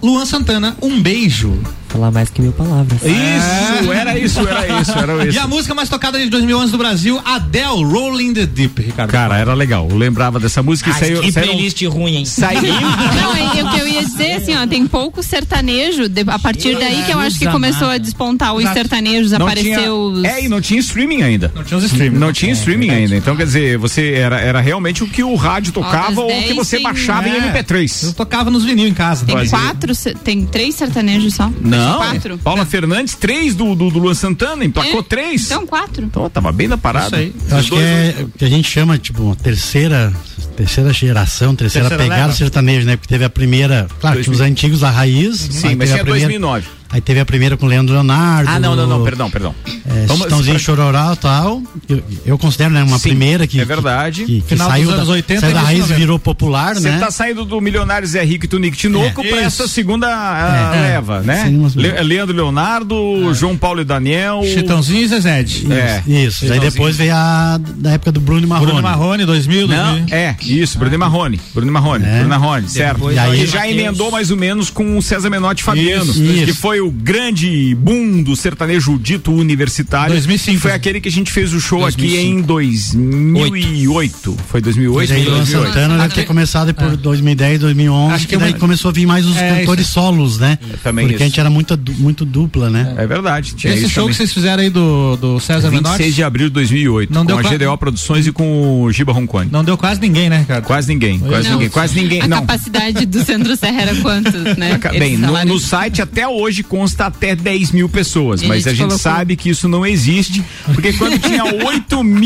[0.00, 1.58] Luan Santana, Um Beijo.
[1.96, 3.00] Falar mais que mil palavras.
[3.02, 5.40] Isso, era isso, era isso, era E isso.
[5.40, 9.10] a música mais tocada de 2011 do Brasil, Adele, Rolling the Deep, Ricardo.
[9.10, 9.88] Cara, era legal.
[9.90, 11.20] Eu lembrava dessa música e Ah, saiu.
[11.22, 12.24] que saiu- playlist ruim, hein?
[12.26, 12.60] Saiu.
[12.62, 16.76] Não, é, o que eu ia dizer assim, ó, tem pouco sertanejo, de- a partir
[16.76, 18.76] daí que eu acho que começou a despontar os Exato.
[18.76, 20.20] sertanejos, Não apareceu os...
[20.20, 21.50] tinha, é, e não tinha streaming ainda.
[21.54, 22.18] Não tinha os streaming.
[22.18, 23.16] Não tinha streaming ainda.
[23.16, 26.40] Então, quer dizer, você era, era realmente o que o rádio tocava ou o que
[26.48, 27.36] 10 você tem- baixava em É.
[27.38, 28.12] Eu MP3.
[28.14, 29.24] tocava nos vinil em casa.
[29.24, 29.92] Tem quatro,
[30.22, 31.50] tem três sertanejos só?
[31.60, 32.38] Não, Quatro?
[32.38, 35.02] Paula Fernandes, três do, do, do Luan Santana, emplacou É?
[35.02, 35.46] três.
[35.46, 36.04] Então, quatro.
[36.04, 37.06] Então, tava bem da parada.
[37.06, 37.34] Isso aí.
[37.50, 40.12] Eu acho que é o que a gente chama, tipo, uma terceira,
[40.56, 42.36] terceira geração, terceira, Terceira pegada leva.
[42.36, 42.96] sertaneja, né?
[42.96, 44.52] Porque teve a primeira, claro, tinha os 2000.
[44.52, 45.36] antigos, a raiz.
[45.38, 46.66] Sim, aí mas teve tinha a primeira, 2009.
[46.96, 48.48] Aí teve a primeira com o Leandro Leonardo.
[48.50, 49.54] Ah, não, não, não, perdão, perdão.
[49.86, 51.62] É, Vamos- Chitãozinho pra- Chororó e tal.
[51.86, 53.60] Eu, eu considero, né, uma Sim, primeira que.
[53.60, 54.24] é verdade.
[54.24, 55.98] Que, que Final saiu dos anos 80 saiu da raiz e 90.
[56.00, 56.98] virou popular, Você né?
[56.98, 59.62] tá saindo do Milionários é Rico e Tunico Tinoco É, pra isso.
[59.62, 60.80] essa segunda ah, É.
[60.92, 61.44] leva, né?
[61.44, 62.96] Sim, mas- Le- Leandro Leonardo,
[63.34, 64.40] João Paulo e Daniel.
[64.42, 65.66] Chitãozinho e Zezed.
[65.70, 66.02] É.
[66.06, 66.50] Isso.
[66.50, 68.66] Aí depois veio a da época do Bruno Marrone.
[68.72, 70.14] Bruno Marrone, 2000, Não, 2000.
[70.16, 71.38] é, isso, Bruno Marrone.
[71.54, 72.10] Bruno Marrone, É.
[72.20, 73.12] Bruno Marrone, certo.
[73.12, 76.80] E aí- já emendou mais ou menos com o César Menotti e Fabiano, que foi
[76.80, 80.10] o grande boom do sertanejo dito universitário.
[80.12, 80.60] 2005.
[80.60, 82.38] Foi aquele que a gente fez o show aqui 2005.
[82.38, 84.36] em 2008.
[84.48, 84.96] Foi 2008?
[84.96, 85.66] Mas aí Foi Luan 2008.
[85.74, 88.14] Santana deve ter começado por 2010, 2011.
[88.14, 90.58] Acho que que daí começou a vir mais os É, cantores solos, né?
[90.82, 91.24] Também Porque isso.
[91.24, 92.94] a gente era muito, muito dupla, né?
[92.98, 93.54] É verdade.
[93.54, 94.12] Tinha Esse isso show também.
[94.12, 97.26] que vocês fizeram aí do, do César 26 Menotti, de abril de 2008, Não com
[97.26, 99.48] deu a GDO Produções e com o Giba Roncone.
[99.50, 100.64] não deu quase ninguém, né, Ricardo?
[100.64, 101.54] Quase ninguém, quase Não.
[101.54, 102.22] ninguém, quase ninguém.
[102.22, 102.40] A Não.
[102.40, 104.78] capacidade do Centro Serra era quantos, né?
[104.98, 108.78] Bem, no, no site até hoje consta até 10 mil pessoas, E mas a gente
[108.80, 110.44] colocou- sabe que isso não existe,
[110.74, 111.44] porque quando tinha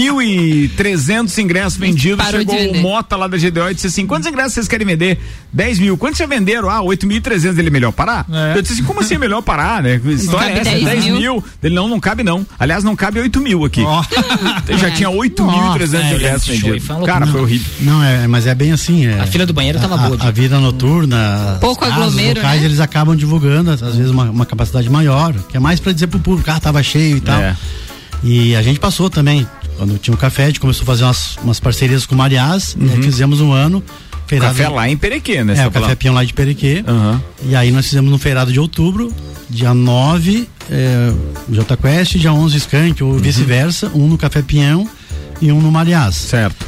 [0.00, 2.76] 8.300 ingressos vendidos, chegou o.
[2.80, 5.18] Mota lá da GDO e disse assim: quantos ingressos vocês querem vender?
[5.52, 5.96] 10 mil.
[5.98, 6.68] Quantos já venderam?
[6.70, 7.58] Ah, 8.300.
[7.58, 8.26] Ele é melhor parar?
[8.30, 8.56] É.
[8.58, 10.00] Eu disse assim: como assim é melhor parar, né?
[10.06, 10.70] História é essa?
[10.70, 11.16] 10 10 mil.
[11.18, 11.44] mil.
[11.62, 12.46] Ele não, não cabe não.
[12.58, 13.82] Aliás, não cabe 8 mil aqui.
[13.82, 14.02] Ó.
[14.78, 16.86] Já tinha 8.300 Nossa, ingressos vendidos.
[16.86, 17.26] Cara, loucura.
[17.26, 17.66] foi horrível.
[17.80, 19.06] Não, é, mas é bem assim.
[19.06, 22.60] É, A fila do banheiro tava a, boa, A, a vida noturna, Pouco aglomero, locais,
[22.60, 22.66] né?
[22.66, 26.18] eles acabam divulgando, às vezes, uma, uma capacidade maior, que é mais pra dizer pro
[26.20, 27.40] público, ah, tava cheio e tal.
[27.40, 27.56] É.
[28.22, 29.46] E a gente passou também,
[29.78, 32.76] quando tinha um café, a gente começou a fazer umas, umas parcerias com o Mariás,
[32.78, 32.92] e Uhum.
[32.94, 33.82] aí fizemos um ano.
[34.26, 35.54] feirado- Café lá em Perequê, né?
[35.58, 35.94] É, o Café?
[35.96, 36.84] Pinhão lá de Perequê.
[36.86, 37.20] Aham.
[37.44, 39.12] E aí nós fizemos no feirado de outubro,
[39.48, 41.12] dia 9, é,
[41.48, 44.88] J Quest, dia 11 Skank, ou vice-versa, um no Café Pinhão
[45.42, 46.14] e um no Mariás.
[46.14, 46.64] Certo.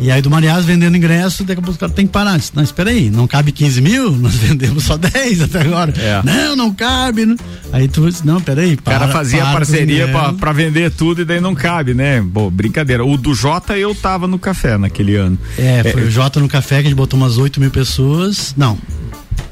[0.00, 2.36] E aí do Mariás vendendo ingresso, daqui a pouco os caras tem que parar.
[2.36, 4.12] Disse, Não, espera aí, não cabe 15 mil?
[4.16, 5.92] Nós vendemos só 10 até agora.
[5.98, 6.22] É.
[6.24, 7.26] Não, não cabe.
[7.26, 7.36] Não.
[7.72, 11.40] Aí tu disse, não, peraí, O cara fazia para parceria pra vender tudo e daí
[11.40, 12.20] não cabe, né?
[12.20, 13.04] Bom, brincadeira.
[13.04, 15.38] O do Jota eu tava no café naquele ano.
[15.58, 18.54] É, foi o Jota no café que a gente botou umas 8 mil pessoas.
[18.56, 18.78] Não.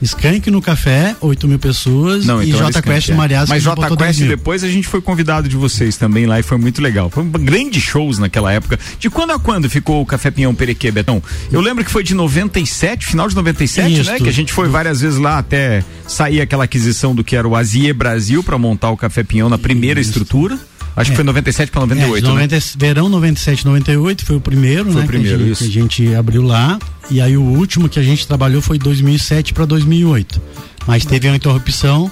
[0.03, 2.27] Skank no café, 8 mil pessoas.
[2.27, 3.13] Não, e então era J Skank, Quest é.
[3.13, 3.49] no Mariás.
[3.49, 5.97] Mas que a gente J botou 10 Quest depois a gente foi convidado de vocês
[5.97, 7.11] também lá e foi muito legal.
[7.11, 8.79] Foi um grande shows naquela época.
[8.99, 11.23] De quando a quando ficou o Café Pinhão Perequê, Betão?
[11.51, 14.11] Eu lembro que foi de 97, final de 97, Isso.
[14.11, 14.19] né?
[14.19, 17.57] Que a gente foi várias vezes lá até sair aquela aquisição do que era o
[17.57, 20.59] Azie Brasil pra montar o Café Pinhão na primeira estrutura.
[20.97, 22.35] Acho que foi 97 para É, 98, de né?
[22.35, 25.05] 90, Verão 97, 98 foi o primeiro, Foi né?
[25.05, 25.71] o primeiro, que, a gente, isso.
[25.71, 26.79] que a gente abriu lá.
[27.11, 30.41] E aí o último que a gente trabalhou foi 2007 para 2008.
[30.87, 32.11] Mas teve uma interrupção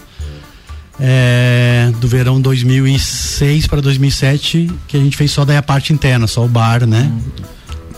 [1.00, 6.26] é, do verão 2006 para 2007 que a gente fez só daí a parte interna,
[6.26, 7.10] só o bar, né?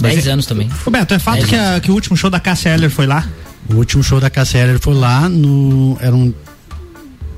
[0.00, 0.70] 10 anos também.
[0.84, 3.06] Ô Beto, é fato Dez que, a- que o último show da Cássia Eller foi
[3.06, 3.26] lá?
[3.68, 5.96] O último show da Cassia Eller foi lá no.
[6.00, 6.32] Era um.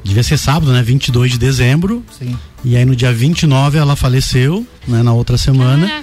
[0.08, 0.82] Devia ser sábado, né?
[0.82, 2.02] 22 de dezembro.
[2.18, 2.34] Sim.
[2.64, 5.02] E aí no dia 29 ela faleceu, né?
[5.02, 6.02] Na outra semana.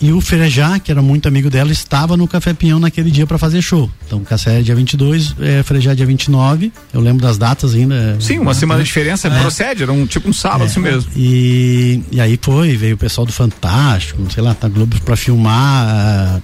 [0.00, 3.36] E o Frejá, que era muito amigo dela, estava no Café Pinhão naquele dia para
[3.36, 3.90] fazer show.
[4.06, 6.72] Então, Cassia Eller dia 22, é, Frejá dia 29.
[6.94, 8.16] Eu lembro das datas ainda.
[8.20, 9.40] Sim, uma semana de diferença É.
[9.40, 11.10] procede, era um tipo um sábado assim mesmo.
[11.16, 16.40] E, e aí foi, veio o pessoal do Fantástico, sei lá, tá Globo pra filmar.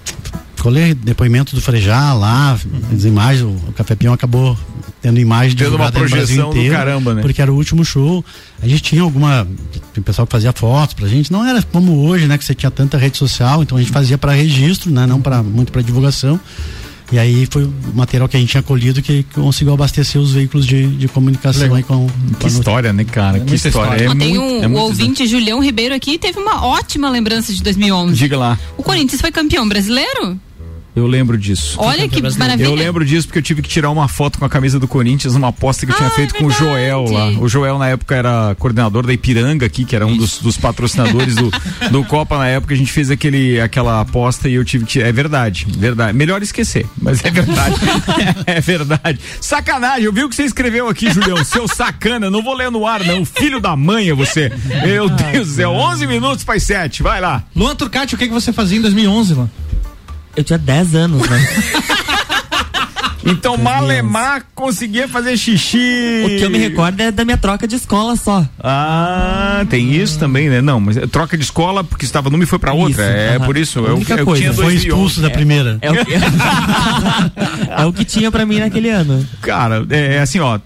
[0.61, 2.57] Colher depoimento do Frejá lá,
[2.93, 4.57] as imagens, o, o Café Pinhão acabou
[5.01, 7.21] tendo imagem Tendo uma divulgada no Brasil projeção do inteiro, caramba, né?
[7.21, 8.25] Porque era o último show.
[8.61, 9.47] A gente tinha alguma.
[9.93, 11.31] Tem pessoal que fazia fotos pra gente.
[11.31, 12.37] Não era como hoje, né?
[12.37, 15.05] Que você tinha tanta rede social, então a gente fazia para registro, né?
[15.05, 16.39] Não para muito para divulgação.
[17.11, 20.65] E aí foi o material que a gente tinha colhido que conseguiu abastecer os veículos
[20.65, 23.33] de, de comunicação aí com, com Que história, né, cara?
[23.39, 23.95] que muita história.
[23.95, 24.05] história.
[24.05, 27.53] É tem muito- um é o muito ouvinte Julião Ribeiro aqui teve uma ótima lembrança
[27.53, 28.15] de 2011.
[28.15, 28.57] Diga lá.
[28.75, 30.39] O Corinthians foi campeão brasileiro?
[30.95, 31.75] Eu lembro disso.
[31.77, 32.67] Olha que maravilha.
[32.67, 35.33] Eu lembro disso porque eu tive que tirar uma foto com a camisa do Corinthians
[35.33, 37.29] numa aposta que eu tinha feito com o Joel lá.
[37.31, 41.35] O Joel, na época, era coordenador da Ipiranga aqui, que era um dos, dos patrocinadores
[41.35, 41.51] do,
[41.91, 42.73] do Copa na época.
[42.73, 45.07] A gente fez aquele, aquela aposta e eu tive que tirar.
[45.07, 46.17] É verdade, verdade.
[46.17, 47.75] Melhor esquecer, mas é verdade.
[48.47, 49.19] é, verdade.
[49.41, 51.43] Sacanagem, eu vi o que você escreveu aqui, Julião.
[51.43, 53.25] Seu sacana, não vou ler no ar, não.
[53.25, 54.51] Filho da mãe é você.
[54.85, 57.43] Meu Deus do céu, 11 minutos para 7, vai lá.
[57.55, 59.49] Luan Turcati, o que, que você fazia em 2011, Luan?
[60.35, 61.47] Eu tinha 10 anos, né?
[63.27, 66.23] Então, Malemar conseguia fazer xixi.
[66.25, 68.47] O que eu me recordo é da minha troca de escola só.
[68.59, 70.61] Ah, tem isso também, né?
[70.61, 72.91] Não, mas troca de escola porque estava numa e foi pra outra.
[72.91, 73.45] Isso, é aham.
[73.47, 73.79] por isso.
[73.79, 74.41] A Eu, única eu coisa.
[74.43, 74.87] tinha Foi 2011.
[74.87, 75.31] expulso da É.
[75.31, 75.79] primeira.
[75.81, 76.13] É o que,
[77.81, 79.25] é o que tinha pra mim naquele ano.
[79.41, 80.59] Cara, é, é assim, ó,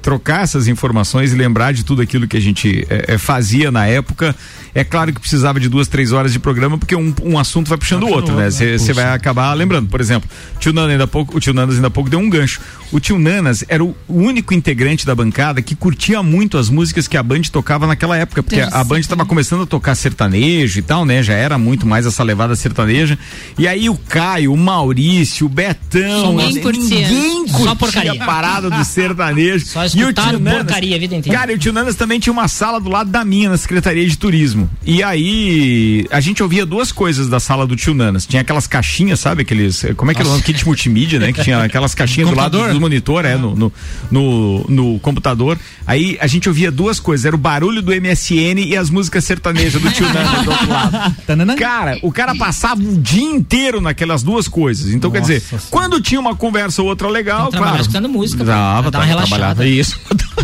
[0.00, 3.86] trocar essas informações e lembrar de tudo aquilo que a gente é, é, fazia na
[3.86, 4.36] época.
[4.74, 7.78] É claro que precisava de duas, três horas de programa, porque um, um assunto vai
[7.78, 8.50] puxando o outro, né?
[8.50, 9.88] Você vai acabar lembrando.
[9.88, 12.60] Por exemplo, o tio Nana ainda pouco, o tio Nanas ainda pouco deu um gancho.
[12.90, 17.16] O tio Nanas era o único integrante da bancada que curtia muito as músicas que
[17.16, 20.82] a Band tocava naquela época, porque a, a Band estava começando a tocar sertanejo e
[20.82, 21.22] tal, né?
[21.22, 23.16] Já era muito mais essa levada sertaneja.
[23.58, 27.08] E aí o Caio, o Maurício, o Betão, Ninguém assim, curtia.
[27.08, 28.12] ninguém Só curtia porcaria.
[28.22, 29.66] a parada do sertanejo.
[29.66, 31.38] Só escutaram porcaria a vida inteira.
[31.38, 34.06] Cara, e o tio Nanas também tinha uma sala do lado da minha, na Secretaria
[34.08, 34.63] de Turismo.
[34.86, 38.26] E aí, a gente ouvia duas coisas da sala do tio Nanas.
[38.26, 39.42] Tinha aquelas caixinhas, sabe?
[39.42, 39.84] Aqueles.
[39.96, 40.42] Como é que era o nome?
[40.42, 41.32] Kit multimídia, né?
[41.32, 43.72] Que tinha aquelas caixinhas do lado do monitor, é, no, no,
[44.10, 45.58] no, no computador.
[45.86, 47.24] Aí a gente ouvia duas coisas.
[47.24, 51.14] Era o barulho do MSN e as músicas sertanejas do tio Nanas do outro lado.
[51.58, 54.92] Cara, o cara passava o dia inteiro naquelas duas coisas.
[54.92, 57.82] Então, quer dizer, quando tinha uma conversa ou outra legal, trabalhar claro.
[57.82, 59.66] escutando música, Dava, pra dar uma tava, relaxada.
[59.66, 59.98] Isso.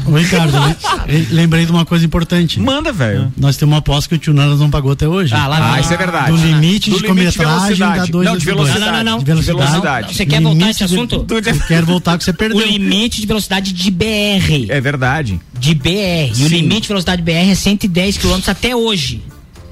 [0.07, 0.53] Ô, Ricardo,
[1.07, 2.61] le- lembrei de uma coisa importante.
[2.61, 3.33] Manda, velho.
[3.37, 5.33] Nós temos uma aposta que o Tio não pagou até hoje.
[5.35, 5.79] Ah, lá vai.
[5.79, 6.31] Ah, isso é verdade.
[6.33, 8.13] Do limite Do de limite quilometragem da velocidade.
[8.13, 8.81] 2 Não, de velocidade.
[8.81, 9.19] Não, não, não.
[9.21, 9.57] De velocidade.
[9.59, 10.17] De velocidade.
[10.17, 11.27] Você quer voltar esse assunto?
[11.29, 12.67] Eu quero voltar que você O perdeu.
[12.67, 14.67] limite de velocidade de BR.
[14.69, 15.41] É verdade.
[15.59, 16.33] De BR.
[16.37, 19.23] E o limite de velocidade de BR é 110 km até hoje.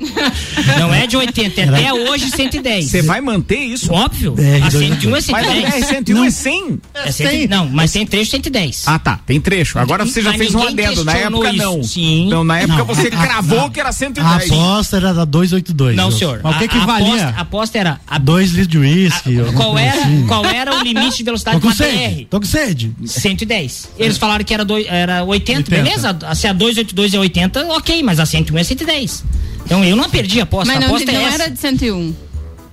[0.78, 2.84] Não é de 80, é até hoje 110.
[2.86, 3.92] Você vai manter isso?
[3.92, 4.32] Óbvio.
[4.32, 5.28] BR A 101 é 110.
[5.30, 5.50] Mas a
[5.96, 6.80] BR-101 é 100.
[6.94, 7.48] É 100.
[7.48, 8.84] Não, mas tem trecho 110.
[8.86, 9.20] Ah, tá.
[9.26, 9.78] Tem trecho.
[9.78, 11.04] Agora você já Mas fez um adendo.
[11.04, 11.80] Na época, não.
[11.80, 11.94] isso.
[11.94, 12.28] Sim.
[12.28, 14.50] Não, na época Não, você a- a- cravou que era A 110.
[14.50, 15.96] aposta era da 282.
[15.96, 16.40] Não, senhor.
[16.42, 17.09] Mas o que A- que a valia?
[17.09, 18.00] aposta- A aposta era.
[18.06, 19.36] a- 2 litros de uísque.
[19.54, 20.26] qual, era, assim.
[20.26, 22.14] qual era o limite de velocidade Tô de com uma sede.
[22.14, 22.26] BR?
[22.30, 22.92] Tô com sede.
[23.06, 23.88] 110.
[23.98, 25.82] Eles falaram que era, dois, era 80, 80.
[25.82, 26.34] beleza?
[26.34, 29.24] Se a 282 é 80, ok, mas a 101 é 110.
[29.69, 30.66] Então eu não perdi a aposta.
[30.73, 31.35] Mas a não, aposta não é essa.
[31.43, 32.14] era de 101.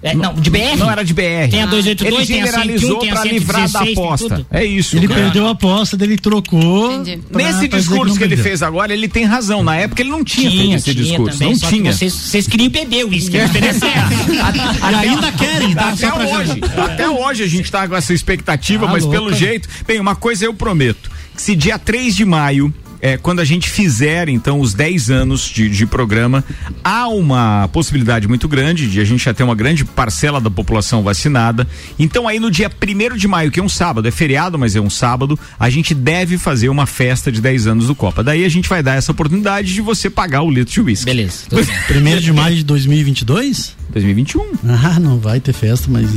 [0.03, 0.77] É, não, de BR?
[0.77, 1.49] Não era de BR.
[1.49, 4.03] Tem a 282, Ele tem a 101, generalizou tem a pra livrar da 116, tem
[4.05, 4.47] aposta.
[4.51, 4.95] É isso.
[4.95, 5.19] Ele cara.
[5.21, 6.89] perdeu a aposta, dele trocou.
[7.31, 9.63] Pra- Nesse pra discurso não que, ele fez agora, ele tem razão.
[9.63, 11.39] Na época ele não tinha, Tinha, feito esse tinha discurso.
[11.39, 11.91] também, não que tinha.
[11.91, 13.85] Vocês, vocês queriam beber o uísque, a é essa.
[13.87, 15.89] E ainda querem, tá?
[15.89, 16.51] Até pra hoje,
[16.85, 19.17] até hoje a gente tá com essa expectativa, Tá mas louco.
[19.17, 19.67] pelo jeito.
[19.87, 22.71] Bem, uma coisa eu prometo: que se dia 3 de maio.
[23.05, 26.43] É, quando a gente fizer, então, os 10 anos de, de programa,
[26.83, 31.03] há uma possibilidade muito grande de a gente já ter uma grande parcela da população
[31.03, 31.67] vacinada.
[31.99, 34.81] Então, aí no dia 1 de maio, que é um sábado, é feriado, mas é
[34.81, 38.23] um sábado, a gente deve fazer uma festa de 10 anos do Copa.
[38.23, 41.05] Daí a gente vai dar essa oportunidade de você pagar o litro de uísque.
[41.05, 41.43] Beleza.
[41.87, 43.75] Primeiro de maio de 2022?
[43.91, 44.53] 2021.
[44.67, 46.09] Ah, não vai ter festa, mas.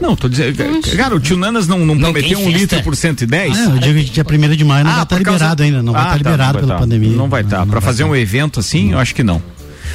[0.00, 0.56] Não, tô dizendo.
[0.96, 2.58] Cara, o tio Nanas não, não, Não prometeu um festa.
[2.58, 3.56] litro por 110?
[3.58, 5.82] Ah, eu digo que dia 1 de maio não vai estar por causa- liberado ainda.
[5.82, 6.80] Não vai Ah, estar tá, liberado não vai pela tá.
[6.80, 7.16] pandemia.
[7.16, 7.58] Não vai estar.
[7.58, 8.08] Não Pra vai fazer tá.
[8.08, 9.42] um evento assim, eu acho que não.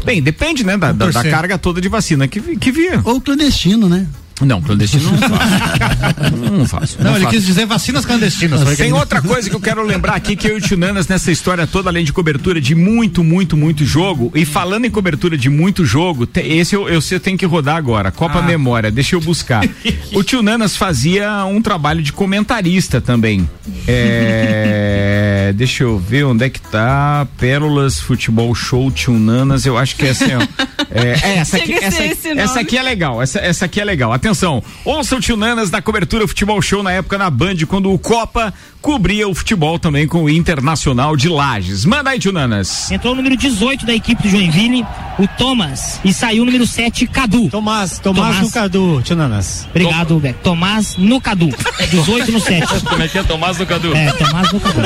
[0.03, 3.01] Bem, depende, né, da, da, da carga toda de vacina que, que via.
[3.03, 4.05] Ou clandestino, né?
[4.41, 6.35] Não, clandestino não faço.
[6.51, 6.97] não faço.
[7.01, 7.35] Não, ele faço.
[7.37, 8.77] quis dizer vacinas clandestinas.
[8.77, 11.31] Tem outra coisa que eu quero lembrar aqui que eu e o Tio Nanas nessa
[11.31, 15.49] história toda, além de cobertura de muito, muito, muito jogo, e falando em cobertura de
[15.49, 19.21] muito jogo, te- esse eu, eu, eu tenho que rodar agora, Copa Memória, deixa eu
[19.21, 19.63] buscar.
[20.13, 23.49] o Tio Nanas fazia um trabalho de comentarista também.
[23.87, 29.95] É, deixa eu ver onde é que tá, Pérolas Futebol Show Tio Nanas, eu acho
[29.95, 30.65] que é assim, ó.
[30.91, 34.13] É, é, essa, aqui, essa, essa aqui é legal, essa, essa aqui é legal.
[34.25, 37.99] Atenção, ouça o Tio Nanas na cobertura Futebol Show na época na Band, quando o
[37.99, 38.51] Copa
[38.85, 41.85] cobria o futebol também com o Internacional de Lages.
[41.85, 42.91] Manda aí, Tio Nanas.
[42.91, 44.85] Entrou o número 18 da equipe do Joinville,
[45.17, 45.99] o Thomas.
[46.05, 47.49] E saiu o número 7, Cadu.
[47.49, 49.67] Tomás, Tomás no Cadu, tio Nanas.
[49.71, 50.39] Obrigado, Beto.
[50.43, 51.49] Tomás no Cadu.
[51.89, 52.67] 18 no 7.
[52.85, 53.95] Como é que é Tomás no Cadu?
[53.95, 54.81] É, Tomás no Cadu.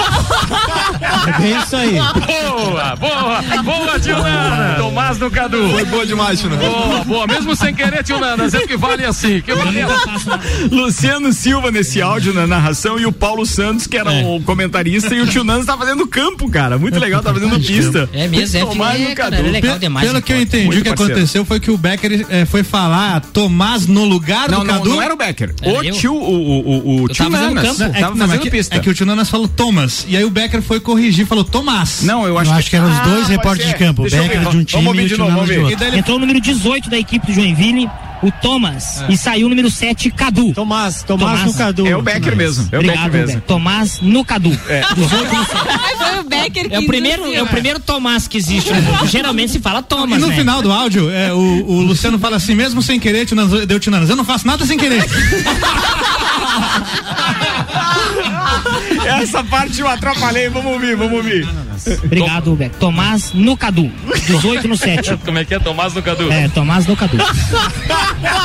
[1.27, 1.95] É bem isso aí.
[1.95, 4.75] Boa, boa, boa, tio Nana.
[4.77, 5.69] Tomás no Cadu.
[5.71, 6.69] Foi boa demais, tio Nana.
[6.69, 7.27] Boa, boa.
[7.27, 9.41] Mesmo sem querer, tio Nanas, é que vale assim.
[9.41, 10.69] Que vale assim.
[10.71, 15.21] Luciano Silva nesse áudio na narração e o Paulo Santos, que era o comentarista, e
[15.21, 16.77] o tio Nanas tá fazendo campo, cara.
[16.77, 18.09] Muito legal, tá fazendo pista.
[18.13, 19.47] É mesmo, é, Tomás é, no cara, Cadu.
[19.47, 20.07] é legal demais.
[20.07, 20.41] Pelo que eu pô.
[20.43, 21.11] entendi, Muito o que parceiro.
[21.13, 24.89] aconteceu foi que o Becker eh, foi falar Tomás no lugar Não, do não, Cadu.
[24.91, 25.53] não era o Becker.
[25.61, 25.93] Era O eu.
[25.93, 26.59] tio, o, o,
[26.99, 27.77] o, o tio tava fazendo Nanas.
[27.77, 27.83] campo.
[27.83, 28.75] É, que- Tava não, fazendo que, pista.
[28.75, 30.05] é que o tio Nanas falou Thomas.
[30.07, 32.01] E aí o Becker foi corrigir, falou Tomás.
[32.03, 34.39] Não, eu acho, Eu acho que eram os dois pode repórteres de campo, o Becker
[34.49, 35.97] de um time e o de tio Nanas outro.
[35.97, 37.89] Entrou o número 18 da equipe do Joinville,
[38.21, 39.03] o Thomas.
[39.09, 40.53] E saiu o número 7, Cadu.
[40.53, 41.45] Tomás, Tomás, Tomás.
[41.45, 41.87] no Cadu.
[41.87, 42.67] É o Becker mesmo.
[42.71, 43.41] É o Obrigado, Becker mesmo.
[43.41, 44.49] Tomás no Cadu.
[44.49, 45.57] 18 no 7.
[45.97, 49.07] Foi o Becker que É o primeiro, é o primeiro Tomás que existe no mundo.
[49.07, 50.35] Geralmente se fala E Thomas, no né?
[50.35, 53.91] final do áudio, é, o, o Luciano fala assim, mesmo sem querer, Nanas, deu tio
[53.91, 55.03] Nanas, eu não faço nada sem querer.
[59.21, 60.49] Essa parte eu atrapalhei.
[60.49, 61.47] Vamos ouvir, vamos ouvir.
[62.03, 62.77] Obrigado, Beto.
[62.77, 63.91] Tomás no Cadu.
[64.27, 65.17] 18 no 7.
[65.25, 66.31] Como é que é Tomás no Cadu?
[66.31, 67.17] É, Tomás no Cadu.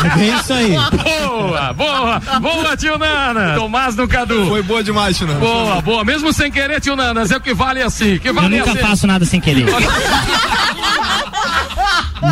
[0.04, 0.72] É bem isso aí.
[0.72, 3.54] Boa, boa, boa, tio Nana.
[3.56, 4.46] Tomás no Cadu.
[4.46, 5.40] Foi boa demais, tio Nana.
[5.40, 6.04] Boa, boa.
[6.04, 8.18] Mesmo sem querer, tio Nanas, é o que vale assim.
[8.18, 8.80] Que Eu vale nunca assim.
[8.80, 9.66] faço nada sem querer.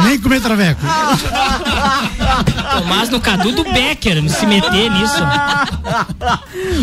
[0.05, 0.81] Nem comer traveco.
[2.79, 5.23] Tomás no Cadu do Becker, se meter nisso.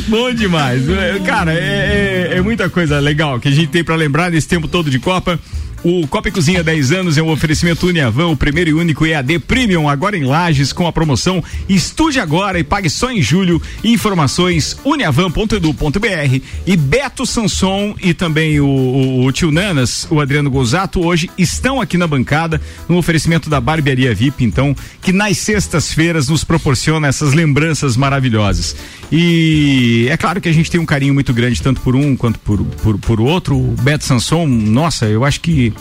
[0.08, 0.88] Bom demais.
[0.90, 4.48] É, Cara, é, é- é muita coisa legal que a gente tem pra lembrar nesse
[4.48, 5.40] tempo todo de Copa.
[5.82, 9.88] O Copa Cozinha 10 anos é um oferecimento Uniavan, o primeiro e único EAD Premium,
[9.88, 13.62] agora em Lages, com a promoção Estude Agora e pague só em julho.
[13.82, 21.00] Informações uniavan.edu.br e Beto Sanson e também o, o, o tio Nanas, o Adriano Gozato,
[21.00, 22.60] hoje estão aqui na bancada
[22.90, 28.76] no oferecimento da Barbearia VIP, então, que nas sextas-feiras nos proporciona essas lembranças maravilhosas.
[29.12, 32.40] E é claro que a gente tem um carinho muito grande, tanto por um quanto
[32.40, 33.56] por, por, por outro.
[33.58, 35.74] O Beto Sanson, nossa, eu acho que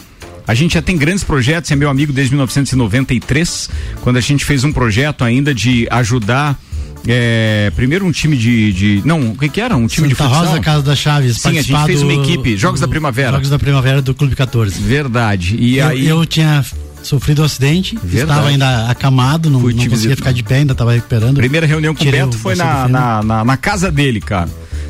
[0.46, 3.68] a gente já tem grandes projetos, é meu amigo desde 1993,
[4.00, 6.58] quando a gente fez um projeto ainda de ajudar.
[7.06, 9.76] é, primeiro um time de, de- Não, o que, que era?
[9.76, 10.46] Um time de Santa futsal?
[10.48, 11.36] Rosa, Casa das Chaves.
[11.36, 13.32] Sim, a gente fez do- uma equipe, Jogos da Primavera.
[13.32, 14.80] Jogos da Primavera do Clube 14.
[14.80, 15.54] Verdade.
[15.58, 16.06] E eu, aí.
[16.06, 16.64] eu tinha
[17.08, 18.20] sofrido um acidente, Verdade.
[18.30, 20.16] estava ainda acamado, não, não conseguia visitar.
[20.16, 21.36] ficar de pé, ainda estava recuperando.
[21.36, 24.48] Primeira reunião com o Beto foi na, na, na, na casa dele, cara.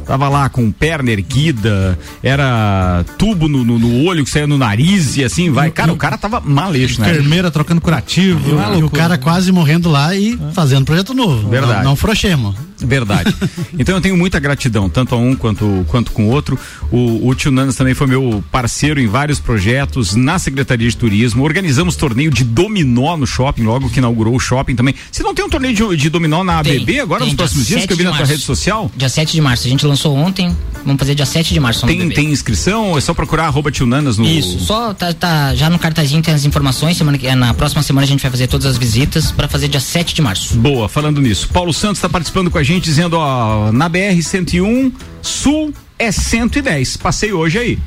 [0.09, 5.19] Tava lá com perna erguida, era tubo no, no, no olho que saía no nariz
[5.19, 5.71] e assim vai.
[5.71, 7.11] Cara, o cara tava maleixo, né?
[7.11, 8.41] Enfermeira trocando curativo.
[8.75, 11.51] E e o cara quase morrendo lá e fazendo projeto novo.
[11.51, 11.85] Verdade.
[11.85, 12.55] Não, não frouxemos.
[12.81, 13.35] Verdade.
[13.79, 16.59] Então eu tenho muita gratidão, tanto a um quanto, quanto com o outro.
[16.91, 21.43] O, o Tio Nanas também foi meu parceiro em vários projetos na Secretaria de Turismo.
[21.45, 24.95] Organizamos torneio de dominó no shopping, logo que inaugurou o shopping também.
[25.11, 27.67] Você não tem um torneio de, de dominó na Tem, ABB agora tem, nos próximos
[27.67, 28.33] dias 7 que eu vi na tua março.
[28.33, 28.91] rede social?
[28.97, 29.67] Dia 7 de março.
[29.67, 30.57] A gente lançou ontem.
[30.85, 31.87] Vamos fazer dia 7 de março.
[31.87, 32.97] Tem, tem inscrição?
[32.97, 34.25] É só procurar arroba Tio Nanas no.
[34.27, 36.97] Isso, só tá, tá- já no cartazinho tem as informações.
[36.97, 39.81] Semana que, na próxima semana a gente vai fazer todas as visitas para fazer dia
[39.81, 40.57] 7 de março.
[40.57, 41.49] Boa, falando nisso.
[41.49, 44.93] Paulo Santos está participando com a gente, dizendo, ó, na BR 101
[45.23, 46.99] Sul é 110.
[46.99, 47.79] Passei hoje aí.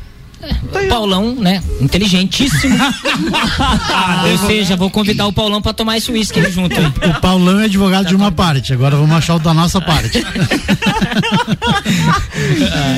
[0.74, 1.62] O Paulão, né?
[1.80, 2.76] Inteligentíssimo.
[4.32, 6.76] Ou seja, vou convidar o Paulão para tomar esse uísque junto.
[6.80, 10.24] O Paulão é advogado de uma parte, agora vamos achar o da nossa parte.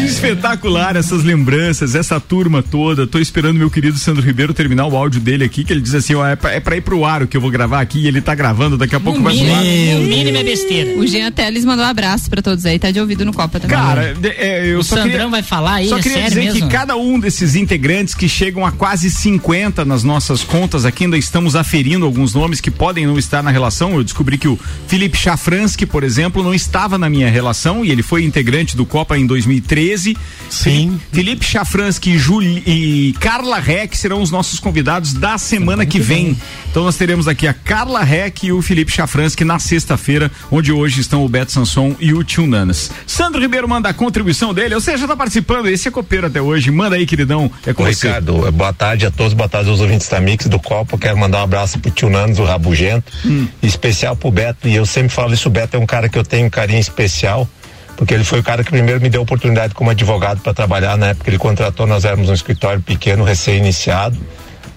[0.05, 3.05] Espetacular essas lembranças, essa turma toda.
[3.07, 6.15] Tô esperando meu querido Sandro Ribeiro terminar o áudio dele aqui, que ele diz assim,
[6.15, 8.07] ó, é pra, é pra ir pro ar o que eu vou gravar aqui e
[8.07, 9.63] ele tá gravando, daqui a pouco vai mínimo, zoar.
[9.63, 10.99] no mínimo é besteira.
[10.99, 13.75] O Jean Teles mandou um abraço pra todos aí, tá de ouvido no Copa também.
[13.75, 16.53] Cara, é, eu O só Sandrão queria, vai falar aí, só é queria sério dizer
[16.53, 16.67] mesmo?
[16.69, 21.17] que cada um desses integrantes que chegam a quase 50 nas nossas contas, aqui ainda
[21.17, 23.95] estamos aferindo alguns nomes que podem não estar na relação.
[23.95, 28.03] Eu descobri que o Felipe Chafransky, por exemplo, não estava na minha relação e ele
[28.03, 30.15] foi integrante do Copa em 2013.
[30.49, 30.99] Sim.
[31.11, 36.37] Felipe Chafransky e, Juli, e Carla Reck serão os nossos convidados da semana que vem.
[36.69, 41.01] Então nós teremos aqui a Carla Reck e o Felipe Chafransky na sexta-feira, onde hoje
[41.01, 42.91] estão o Beto Sanson e o Tio Nanas.
[43.05, 46.41] Sandro Ribeiro manda a contribuição dele, ou seja, já tá participando, esse é copeiro até
[46.41, 46.71] hoje.
[46.71, 48.07] Manda aí, queridão, é com Ô, você.
[48.07, 50.97] Ricardo, boa tarde a todos, boa tarde aos ouvintes da Mix do Copa.
[50.97, 53.47] Quero mandar um abraço pro tio Nanos, o Rabugento, Hum.
[53.61, 54.67] especial pro Beto.
[54.67, 56.79] E eu sempre falo isso, o Beto é um cara que eu tenho um carinho
[56.79, 57.47] especial,
[57.95, 60.97] porque ele foi o cara que primeiro me deu oportunidade como advogado para trabalhar.
[60.97, 64.17] Na época que ele contratou, nós éramos um escritório pequeno, recém-iniciado.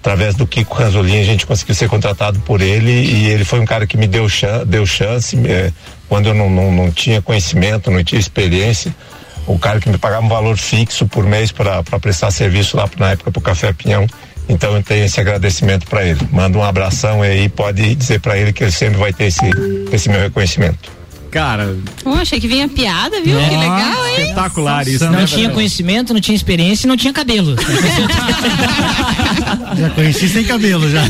[0.01, 3.65] Através do Kiko Ranzolin, a gente conseguiu ser contratado por ele e ele foi um
[3.65, 5.73] cara que me deu, chan deu chance eh,
[6.09, 8.95] quando eu não, não, não tinha conhecimento, não tinha experiência
[9.47, 13.13] o cara que me pagava um valor fixo por mês para prestar serviço lá na
[13.13, 14.07] época pro Café Pinhão
[14.49, 16.21] Então eu tenho esse agradecimento para ele.
[16.31, 19.45] Manda um abração aí, pode dizer para ele que ele sempre vai ter esse,
[19.93, 20.96] esse meu reconhecimento.
[21.37, 23.39] Cara, Pô, achei que vinha piada, viu?
[23.39, 24.23] que legal, hein?
[24.23, 25.05] espetacular isso.
[25.05, 25.53] Não né, tinha Daniel?
[25.53, 27.55] conhecimento, não tinha experiência e não tinha cabelo.
[29.77, 31.03] Já conheci sem cabelo já.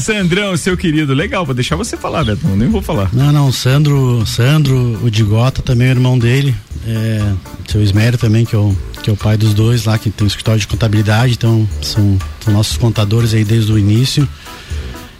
[0.00, 3.10] Sandrão, seu querido, legal, vou deixar você falar, Betão, nem vou falar.
[3.12, 6.52] Não, não, Sandro, Sandro, o Digota também é o irmão dele,
[6.84, 7.22] é,
[7.68, 10.24] seu Ismério também, que é, o, que é o pai dos dois lá, que tem
[10.24, 14.28] um escritório de contabilidade, então são, são nossos contadores aí desde o início.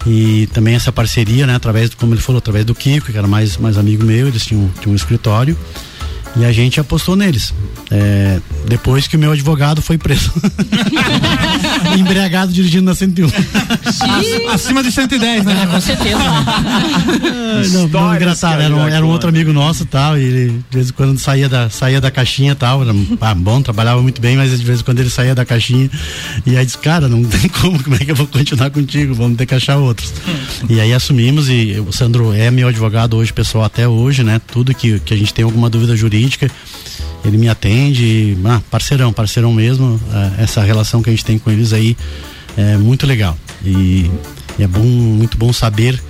[0.07, 3.26] E também essa parceria, né, através, do- como ele falou, através do Kiko, que era
[3.28, 5.57] mais, mais amigo meu, eles tinham, tinham um escritório.
[6.36, 7.53] E a gente apostou neles.
[7.90, 10.32] É, depois que o meu advogado foi preso.
[11.98, 13.28] Embriagado dirigindo na 101.
[14.53, 15.66] Acima de 110, né?
[15.70, 16.18] com certeza.
[17.72, 20.76] Não, não, engraçado, era um, era um outro amigo nosso e tal, e ele de
[20.76, 24.20] vez em quando saía da, saía da caixinha e tal, era ah, bom, trabalhava muito
[24.20, 25.91] bem, mas de vez em quando ele saía da caixinha
[26.47, 29.36] e aí disse, cara, não tem como, como é que eu vou continuar contigo, vamos
[29.36, 30.12] ter que achar outros.
[30.68, 34.74] E aí assumimos e o Sandro é meu advogado hoje, pessoal, até hoje, né, tudo
[34.74, 36.51] que, que a gente tem alguma dúvida jurídica,
[37.24, 41.38] ele me atende, e, ah, parceirão, parceirão mesmo, ah, essa relação que a gente tem
[41.38, 41.97] com eles aí
[42.57, 44.11] é muito legal e,
[44.58, 46.00] e é bom, muito bom saber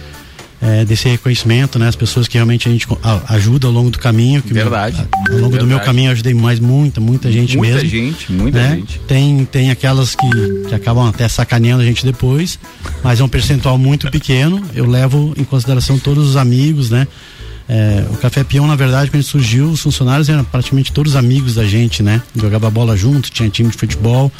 [0.63, 1.89] é, desse reconhecimento, né?
[1.89, 2.87] As pessoas que realmente a gente
[3.29, 4.43] ajuda ao longo do caminho.
[4.43, 4.97] Que Verdade.
[5.29, 5.85] meu- ao longo do meu Verdade.
[5.87, 7.89] caminho eu ajudei mais muita, muita gente Muita mesmo.
[7.89, 8.77] gente, muita né?
[8.77, 8.99] gente.
[9.09, 10.29] Tem, tem aquelas que,
[10.69, 12.59] que acabam até sacaneando a gente depois,
[13.03, 14.63] mas é um percentual muito pequeno.
[14.75, 17.09] Eu levo em consideração todos os amigos, né?
[17.67, 21.65] É, o Café Peão, na verdade, quando surgiu, os funcionários eram praticamente todos amigos da
[21.65, 22.21] gente, né?
[22.35, 24.31] Jogava bola junto, tinha time de futebol.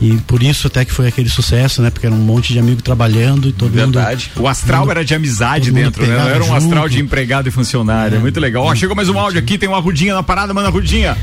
[0.00, 1.90] E por isso até que foi aquele sucesso, né?
[1.90, 4.30] Porque era um monte de amigo trabalhando e todo Verdade.
[4.36, 4.44] mundo.
[4.44, 6.14] O astral mundo- era de amizade dentro, né?
[6.34, 6.90] Era um astral junto.
[6.94, 8.16] de empregado e funcionário.
[8.16, 8.20] É.
[8.20, 8.62] Muito legal.
[8.64, 11.16] Ó, chegou mais um áudio aqui, tem uma rudinha na parada, manda a rudinha.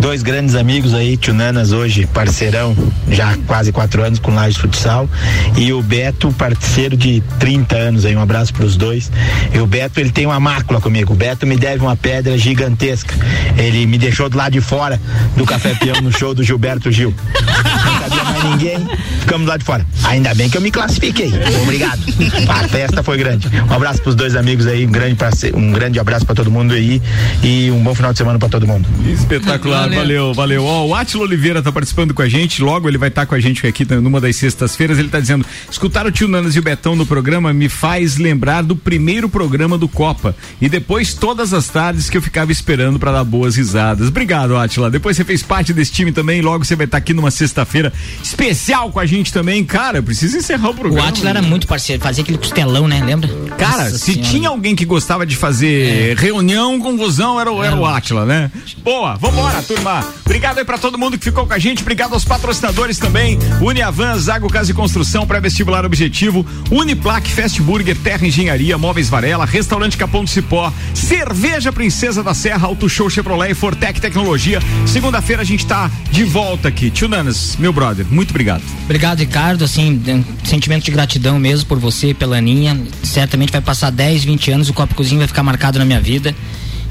[0.00, 2.76] Dois grandes amigos aí, Tio Nanas hoje, parceirão,
[3.10, 5.08] já há quase quatro anos com Lages Futsal.
[5.56, 9.10] E o Beto, parceiro de 30 anos aí, um abraço pros dois.
[9.54, 11.12] E o Beto, ele tem uma mácula comigo.
[11.12, 13.14] O Beto me deve uma pedra gigantesca.
[13.56, 15.00] Ele me deixou do lado de fora
[15.36, 17.14] do Café Peão no show do Gilberto Gil.
[18.08, 18.88] Não cabia mais ninguém,
[19.20, 19.86] ficamos lá de fora.
[20.04, 21.32] Ainda bem que eu me classifiquei.
[21.62, 22.00] Obrigado.
[22.48, 23.48] A festa foi grande.
[23.68, 26.72] Um abraço pros dois amigos aí, um grande, parceiro, um grande abraço pra todo mundo
[26.74, 27.02] aí
[27.42, 28.88] e um bom final de semana pra todo mundo.
[29.12, 30.64] Espetacular, valeu, valeu.
[30.64, 33.40] Ó, o Átila Oliveira tá participando com a gente, logo ele vai estar com a
[33.40, 34.98] gente aqui numa das sextas-feiras.
[34.98, 38.62] Ele tá dizendo: escutar o tio Nanas e o Betão no programa me faz lembrar
[38.62, 40.34] do primeiro programa do Copa.
[40.60, 44.08] E depois todas as tardes que eu ficava esperando para dar boas risadas.
[44.08, 44.90] Obrigado, Átila.
[44.90, 47.92] Depois você fez parte desse time também, logo você vai estar aqui numa sexta-feira
[48.22, 49.64] especial com a gente também.
[49.64, 51.08] Cara, eu preciso encerrar o O programa.
[51.08, 53.02] Atila era muito parceiro, fazia aquele costelão, né?
[53.04, 53.28] Lembra?
[53.58, 54.30] Cara, Nossa se Senhora.
[54.30, 58.50] tinha alguém que gostava de fazer reunião, confusão, era, o- era o Átila, né?
[58.82, 60.04] Boa, vambora, turma.
[60.24, 61.82] Obrigado aí pra todo mundo que ficou com a gente.
[61.82, 63.38] Obrigado aos patrocinadores também.
[63.60, 66.44] Uniavan, Zago Casa e Construção, pré-vestibular objetivo.
[66.70, 72.66] Uniplaque, Fast Burger, Terra Engenharia, Móveis Varela, Restaurante Capão do Cipó, Cerveja Princesa da Serra,
[72.66, 74.60] Auto Show Chevrolet e Fortec Tecnologia.
[74.86, 76.90] Segunda-feira a gente tá de volta aqui.
[76.90, 78.62] Tio Nanas, meu brother, muito obrigado.
[78.84, 79.64] Obrigado, Ricardo.
[79.64, 82.80] Assim, um sentimento de gratidão mesmo por você, pela Aninha.
[83.02, 86.34] Certamente vai passar 10, 20 anos, o Copo Cozinho vai ficar marcado na minha vida.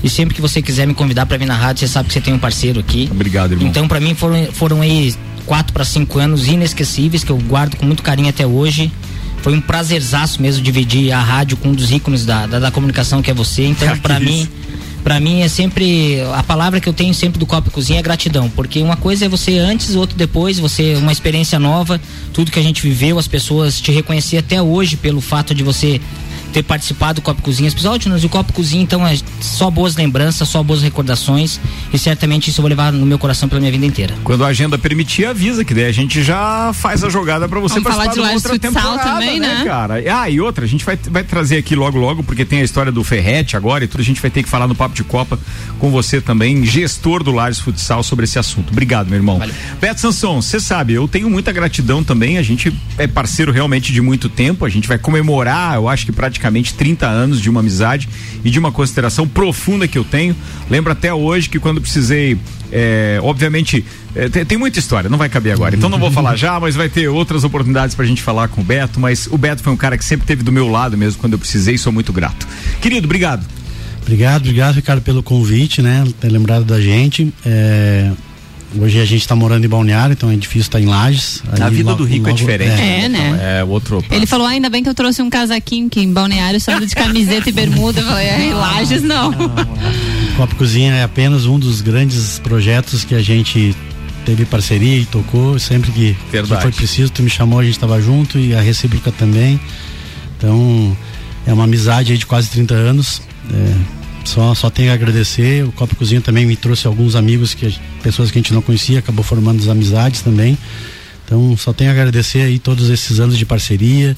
[0.03, 2.21] E sempre que você quiser me convidar para vir na rádio, você sabe que você
[2.21, 3.09] tem um parceiro aqui.
[3.11, 3.67] Obrigado, irmão.
[3.67, 5.15] Então, para mim, foram, foram aí
[5.45, 8.91] quatro para cinco anos inesquecíveis que eu guardo com muito carinho até hoje.
[9.41, 13.21] Foi um prazerzaço mesmo dividir a rádio com um dos ícones da, da, da comunicação
[13.21, 13.63] que é você.
[13.65, 14.47] Então, para mim,
[15.05, 18.01] Pra mim é sempre a palavra que eu tenho sempre do Copo e Cozinha é
[18.01, 22.01] gratidão, porque uma coisa é você antes, outro depois, você uma experiência nova,
[22.33, 26.01] tudo que a gente viveu, as pessoas te reconhecer até hoje pelo fato de você
[26.55, 27.67] ter participado do Copo e Cozinha.
[27.67, 31.59] As pessoas, "Ó, o Copo e Cozinha, então é só boas lembranças, só boas recordações
[31.91, 34.15] e certamente isso eu vou levar no meu coração pela minha vida inteira.
[34.23, 37.75] Quando a agenda permitir, avisa que daí a gente já faz a jogada pra você
[37.75, 39.65] Vamos falar participar de de uma outra Futsal temporada, também, né, né?
[39.65, 39.95] cara?
[40.15, 42.89] Ah, e outra, a gente vai, vai trazer aqui logo logo, porque tem a história
[42.89, 45.37] do Ferrete agora e tudo, a gente vai ter que falar no Papo de Copa
[45.77, 48.71] com você também, gestor do Lages Futsal, sobre esse assunto.
[48.71, 49.41] Obrigado, meu irmão.
[49.81, 53.99] Beto Sanson, você sabe, eu tenho muita gratidão também, a gente é parceiro realmente de
[53.99, 58.07] muito tempo, a gente vai comemorar, eu acho que praticamente 30 anos de uma amizade
[58.43, 60.35] e de uma consideração profunda que eu tenho.
[60.69, 62.37] Lembro até hoje que quando precisei,
[62.71, 63.85] é, obviamente,
[64.15, 66.75] é, tem, tem muita história, não vai caber agora, então não vou falar já, mas
[66.75, 69.77] vai ter outras oportunidades pra gente falar com o Beto, mas o Beto foi um
[69.77, 72.47] cara que sempre esteve do meu lado mesmo quando eu precisei, sou muito grato.
[72.81, 73.45] Querido, obrigado.
[74.01, 76.05] Obrigado, obrigado, Ricardo, pelo convite, né?
[76.19, 77.33] Ter lembrado da gente.
[77.43, 78.11] É,
[78.77, 81.41] Hoje a gente está morando em Balneário, então é difícil estar em Lages.
[81.61, 82.81] A vida logo- do rico é logo- diferente.
[82.81, 83.59] É, né?
[83.59, 84.03] É outro.
[84.11, 86.93] Ele falou, ah, ainda bem que eu trouxe um casaquinho que em balneário só de
[86.93, 88.01] camiseta e bermuda.
[88.01, 89.29] Eu falei, é, em Lages não.
[89.31, 93.73] O Copo Cozinha é apenas um dos grandes projetos que a gente
[94.25, 98.01] teve parceria e tocou sempre que, que foi preciso, tu me chamou, a gente estava
[98.01, 99.57] junto e a recíproca também.
[100.37, 100.97] Então,
[101.47, 103.21] é uma amizade aí de quase 30 anos.
[103.53, 103.73] É,
[104.25, 105.63] só, só tenho a agradecer.
[105.63, 107.73] O Copa Cozinha também me trouxe alguns amigos, que
[108.03, 110.57] pessoas que a gente não conhecia, acabou formando as amizades também.
[111.25, 114.15] Então, só tenho a agradecer aí todos esses anos de parceria.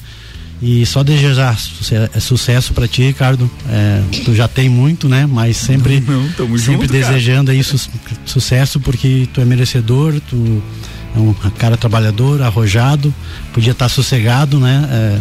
[0.60, 1.56] E só desejar
[2.14, 3.48] é, sucesso para ti, Ricardo.
[3.70, 5.24] É, tu já tem muito, né?
[5.24, 7.12] Mas sempre, Não, tamo sempre junto, cara.
[7.12, 7.88] desejando aí su-
[8.26, 10.60] sucesso, porque tu é merecedor, tu
[11.14, 13.14] é um cara trabalhador, arrojado,
[13.52, 14.84] podia estar sossegado, né?
[14.90, 15.18] É,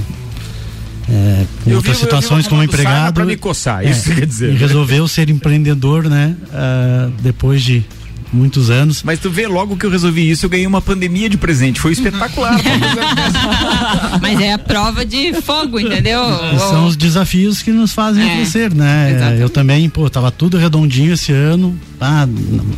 [1.10, 3.14] é, em Eu outras eu situações como empregado.
[3.14, 6.36] pra me coçar, é, isso quer dizer, E resolveu ser empreendedor, né?
[6.54, 7.84] Ah, depois de
[8.34, 9.04] muitos anos.
[9.04, 11.80] Mas tu vê, logo que eu resolvi isso, eu ganhei uma pandemia de presente.
[11.80, 12.60] Foi espetacular.
[14.22, 16.22] Mas é a prova de fogo, entendeu?
[16.54, 19.12] E São os desafios que nos fazem É, crescer, né?
[19.12, 19.42] exatamente.
[19.42, 22.28] Eu também, pô, tava tudo redondinho esse ano, ah,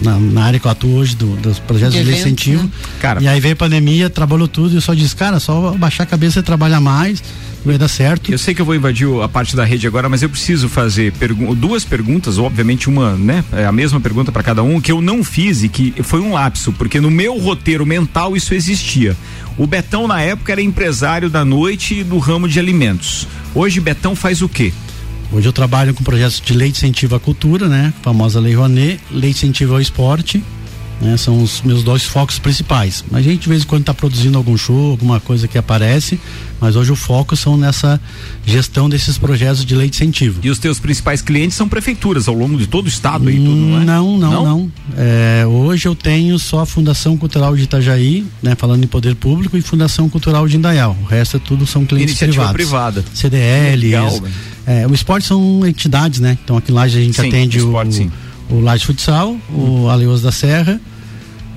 [0.03, 2.63] na, na área que eu atuo hoje do- dos projetos De de, eventos, incentivo.
[2.63, 2.69] né?
[3.01, 6.03] Cara, e aí veio a pandemia, trabalhou tudo e eu só disse, cara, só baixar
[6.03, 7.23] a cabeça e trabalhar mais,
[7.65, 8.31] vai dar certo.
[8.31, 11.11] Eu sei que eu vou invadir a parte da rede agora, mas eu preciso fazer
[11.13, 13.43] pergu- duas perguntas, obviamente uma, né?
[13.51, 16.33] É a mesma pergunta para cada um, que eu não fiz e que foi um
[16.33, 19.15] lapso, porque no meu roteiro mental isso existia.
[19.57, 23.27] O Betão na época era empresário da noite e do ramo de alimentos.
[23.53, 24.71] Hoje Betão faz o quê?
[25.31, 27.93] Hoje eu trabalho com projetos de lei de incentivo à cultura, né?
[27.99, 30.41] A famosa Lei Rouanet, lei de incentivo ao esporte,
[31.01, 31.17] né?
[31.17, 33.03] São os meus dois focos principais.
[33.11, 36.19] A gente de vez em quando está produzindo algum show, alguma coisa que aparece,
[36.59, 37.99] mas hoje o foco são nessa
[38.45, 40.39] gestão desses projetos de lei de incentivo.
[40.43, 43.49] E os teus principais clientes são prefeituras ao longo de todo o estado aí, tudo,
[43.49, 43.85] não é?
[43.85, 44.71] Não, não, não.
[44.97, 48.55] É, hoje eu tenho só a Fundação Cultural de Itajaí, né?
[48.55, 50.95] Falando em poder público, e Fundação Cultural de Indaial.
[51.01, 53.01] O resto é tudo são clientes Iniciativa privados.
[53.01, 53.05] privada.
[53.13, 53.81] CDLs.
[53.85, 54.23] Legal,
[54.65, 56.37] é, o esporte são entidades, né?
[56.43, 58.11] Então aqui em Laje a gente Sim, atende esporte, o, sim.
[58.49, 60.79] o Laje Futsal, o Aleos da Serra,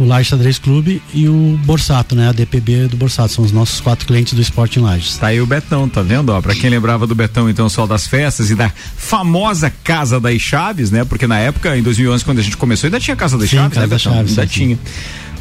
[0.03, 2.29] o Laje Xadrez Clube e o Borsato, né?
[2.29, 3.33] A DPB do Borsato.
[3.33, 5.17] São os nossos quatro clientes do esporte em Lages.
[5.17, 6.31] Tá aí o Betão, tá vendo?
[6.31, 10.41] Ó, pra quem lembrava do Betão, então, só das festas e da famosa Casa das
[10.41, 11.05] Chaves, né?
[11.05, 13.75] Porque na época, em 2011, quando a gente começou, ainda tinha Casa das Sim, Chaves,
[13.75, 14.15] Casa né, das Betão?
[14.15, 14.79] Chaves, ainda sim, tinha.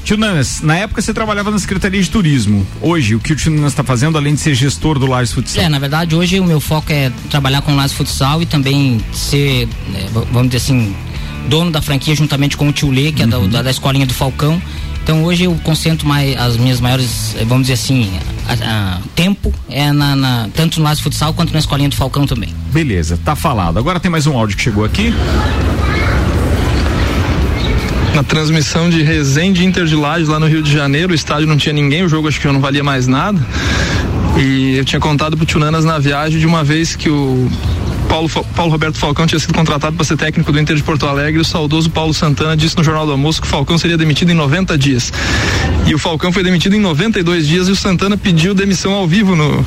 [0.04, 2.66] Tio Nanas, na época você trabalhava na Secretaria de Turismo.
[2.82, 5.64] Hoje, o que o Tio Nanas está fazendo, além de ser gestor do Lages Futsal?
[5.64, 9.00] É, na verdade, hoje o meu foco é trabalhar com o Lages Futsal e também
[9.14, 10.96] ser, né, vamos dizer assim,
[11.48, 14.14] dono da franquia juntamente com o tio Lê, que é da, da, da escolinha do
[14.14, 14.62] Falcão.
[15.04, 18.10] Então hoje eu concentro mais as minhas maiores, eh, vamos dizer assim,
[18.48, 22.28] a- a- tempo é na, na- tanto no Lages Futsal quanto na escolinha do Falcão
[22.28, 22.54] também.
[22.72, 23.80] Beleza, tá falado.
[23.80, 25.12] Agora tem mais um áudio que chegou aqui.
[28.14, 31.14] na transmissão de Resende Inter de Lages lá no Rio de Janeiro.
[31.14, 33.40] O estádio não tinha ninguém, o jogo acho que já não valia mais nada.
[34.38, 37.50] E eu tinha contado pro Tunanas na viagem de uma vez que o
[38.12, 41.40] Paulo, Paulo Roberto Falcão tinha sido contratado para ser técnico do Inter de Porto Alegre.
[41.40, 44.34] O saudoso Paulo Santana disse no Jornal do Almoço que o Falcão seria demitido em
[44.34, 45.14] 90 dias.
[45.88, 49.34] E o Falcão foi demitido em 92 dias e o Santana pediu demissão ao vivo
[49.34, 49.66] no,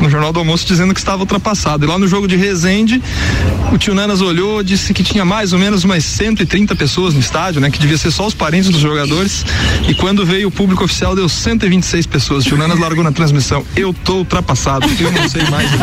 [0.00, 1.84] no Jornal do Almoço dizendo que estava ultrapassado.
[1.84, 3.02] E lá no jogo de Resende,
[3.72, 7.60] o tio Nanas olhou, disse que tinha mais ou menos umas 130 pessoas no estádio,
[7.60, 7.70] né?
[7.70, 9.44] Que devia ser só os parentes dos jogadores.
[9.88, 12.44] E quando veio o público oficial, deu 126 pessoas.
[12.44, 13.64] O tio Nanas largou na transmissão.
[13.76, 15.68] Eu tô ultrapassado, eu não sei mais.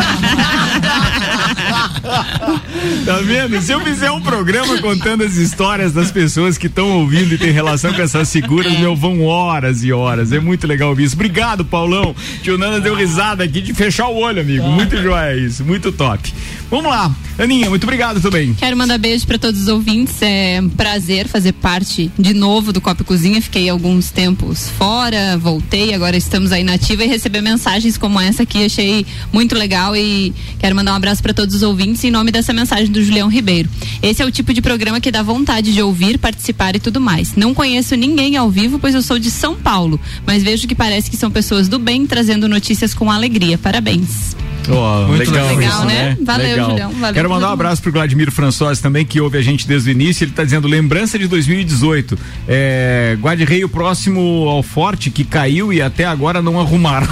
[3.06, 3.60] Tá vendo?
[3.62, 7.52] Se eu fizer um programa contando as histórias das pessoas que estão ouvindo e tem
[7.52, 10.32] relação com essas figuras, meu, vão horas e horas.
[10.32, 11.16] É muito legal ouvir isso.
[11.16, 12.16] Obrigado, Paulão.
[12.44, 14.68] Tio Nana deu risada aqui de fechar o olho, amigo.
[14.68, 16.34] Muito joia isso, muito top.
[16.70, 17.16] Vamos lá.
[17.38, 18.54] Aninha, muito obrigado também.
[18.54, 20.22] Quero mandar beijo para todos os ouvintes.
[20.22, 23.42] É um prazer fazer parte de novo do Copa e Cozinha.
[23.42, 28.44] Fiquei alguns tempos fora, voltei, agora estamos aí na ativa e receber mensagens como essa
[28.44, 32.32] aqui achei muito legal e quero mandar um abraço para todos os ouvintes em nome
[32.32, 33.70] dessa mensagem do Julião Ribeiro.
[34.02, 37.36] Esse é o tipo de programa que dá vontade de ouvir, participar e tudo mais.
[37.36, 41.12] Não conheço ninguém ao vivo, pois eu sou de São Paulo, mas vejo que parece
[41.12, 43.58] que são pessoas do bem trazendo notícias com alegria.
[43.58, 43.85] Parabéns.
[43.86, 44.45] Parabéns.
[44.70, 46.18] Ó, Muito legal, legal, isso, né?
[46.22, 46.92] Valeu, Julião.
[46.92, 49.92] Valeu Quero mandar um abraço pro Vladimir François também, que ouve a gente desde o
[49.92, 50.24] início.
[50.24, 52.18] Ele tá dizendo lembrança de 2018.
[52.48, 57.08] É, Guarde-Rei o próximo ao Forte, que caiu e até agora não arrumaram.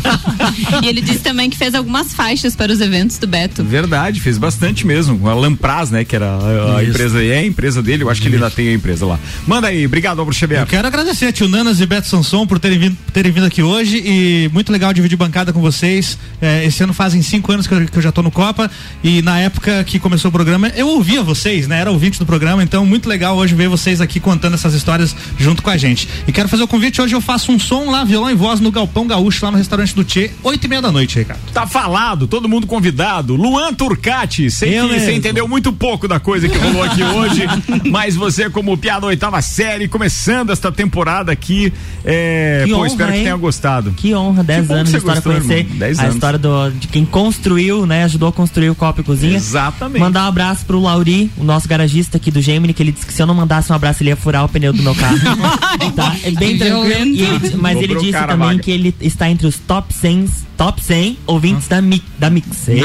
[0.82, 3.64] e ele disse também que fez algumas faixas para os eventos do Beto.
[3.64, 5.28] Verdade, fez bastante mesmo.
[5.28, 6.04] A Lampraz, né?
[6.04, 8.02] Que era a, a empresa, é a empresa dele.
[8.02, 9.18] Eu acho que ele ainda tem a empresa lá.
[9.46, 10.60] Manda aí, obrigado, Álvaro Xavier.
[10.60, 13.62] Eu quero agradecer a Tio Nanas e Beto Sanson por terem vindo, terem vindo aqui
[13.62, 16.18] hoje e muito legal dividir bancada com vocês.
[16.40, 18.70] É, esse ano fazem cinco anos que eu, que eu já tô no Copa
[19.02, 21.80] e na época que começou o programa eu ouvia vocês, né?
[21.80, 25.62] Era ouvinte do programa, então muito legal hoje ver vocês aqui contando essas histórias junto
[25.62, 26.08] com a gente.
[26.26, 28.70] E quero fazer o convite, hoje eu faço um som lá, violão e voz no
[28.70, 31.40] Galpão Gaúcho, lá no restaurante do Tchê, oito e meia da noite, Ricardo.
[31.52, 33.34] Tá falado, todo mundo convidado.
[33.34, 35.12] Luan Turcati, sei Eu que você mesmo.
[35.18, 37.42] entendeu muito pouco da coisa que rolou aqui hoje,
[37.90, 41.72] mas você, como piada oitava série, começando esta temporada aqui,
[42.04, 43.24] é, Que pô, honra, espero que hein?
[43.24, 43.92] tenha gostado.
[43.92, 45.78] Que honra, 10 bom anos que você história gostou, conhecer irmão.
[45.78, 46.14] 10 a anos.
[46.14, 48.04] história do, de quem construiu, né?
[48.04, 49.36] Ajudou a construir o Copa e Cozinha.
[49.36, 50.00] Exatamente.
[50.00, 53.12] Mandar um abraço pro Lauri, o nosso garagista aqui do Gemini, que ele disse que
[53.12, 55.18] se eu não mandasse um abraço, ele ia furar o pneu do meu carro.
[55.94, 56.16] tá?
[56.22, 56.92] É bem tranquilo.
[56.92, 58.58] ele- mas ele Dobrou o disse também vaga.
[58.60, 60.26] que ele está entre os top 100,
[60.56, 62.68] top 100 ouvintes da, Mi, da Mix.
[62.68, 62.82] É, isso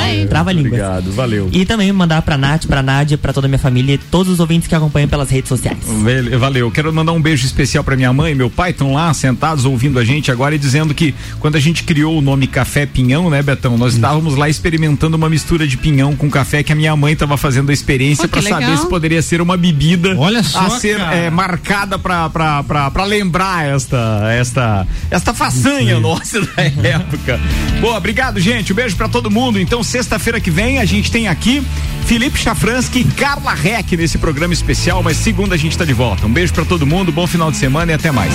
[0.00, 0.26] aí.
[0.26, 0.68] Trava língua.
[0.68, 1.48] Obrigado, valeu.
[1.52, 4.40] E também mandar pra Nath, pra Nádia, pra toda a minha família e todos os
[4.40, 5.78] ouvintes que acompanham pelas redes sociais.
[6.38, 6.70] Valeu.
[6.70, 9.98] Quero mandar um beijo especial pra minha mãe e meu pai, estão lá sentados ouvindo
[9.98, 13.42] a gente agora e dizendo que quando a gente criou o nome Café Pinhão, né,
[13.42, 13.78] Betão?
[13.78, 17.38] Nós estávamos lá experimentando uma mistura de pinhão com café que a minha mãe estava
[17.38, 21.30] fazendo a experiência pra saber se poderia ser uma bebida Olha só, a ser é,
[21.30, 27.40] marcada pra lembrar esta, esta, esta façanha nossa da época.
[27.80, 28.70] Boa, obrigado, gente.
[28.74, 29.58] Um beijo pra todo mundo.
[29.58, 31.62] Então, sexta-feira que vem, a gente tem aqui
[32.04, 36.26] Felipe Chafransky e Carla Reck nesse programa especial, mas segunda a gente tá de volta.
[36.26, 38.34] Um beijo pra todo mundo, bom final de semana e até mais.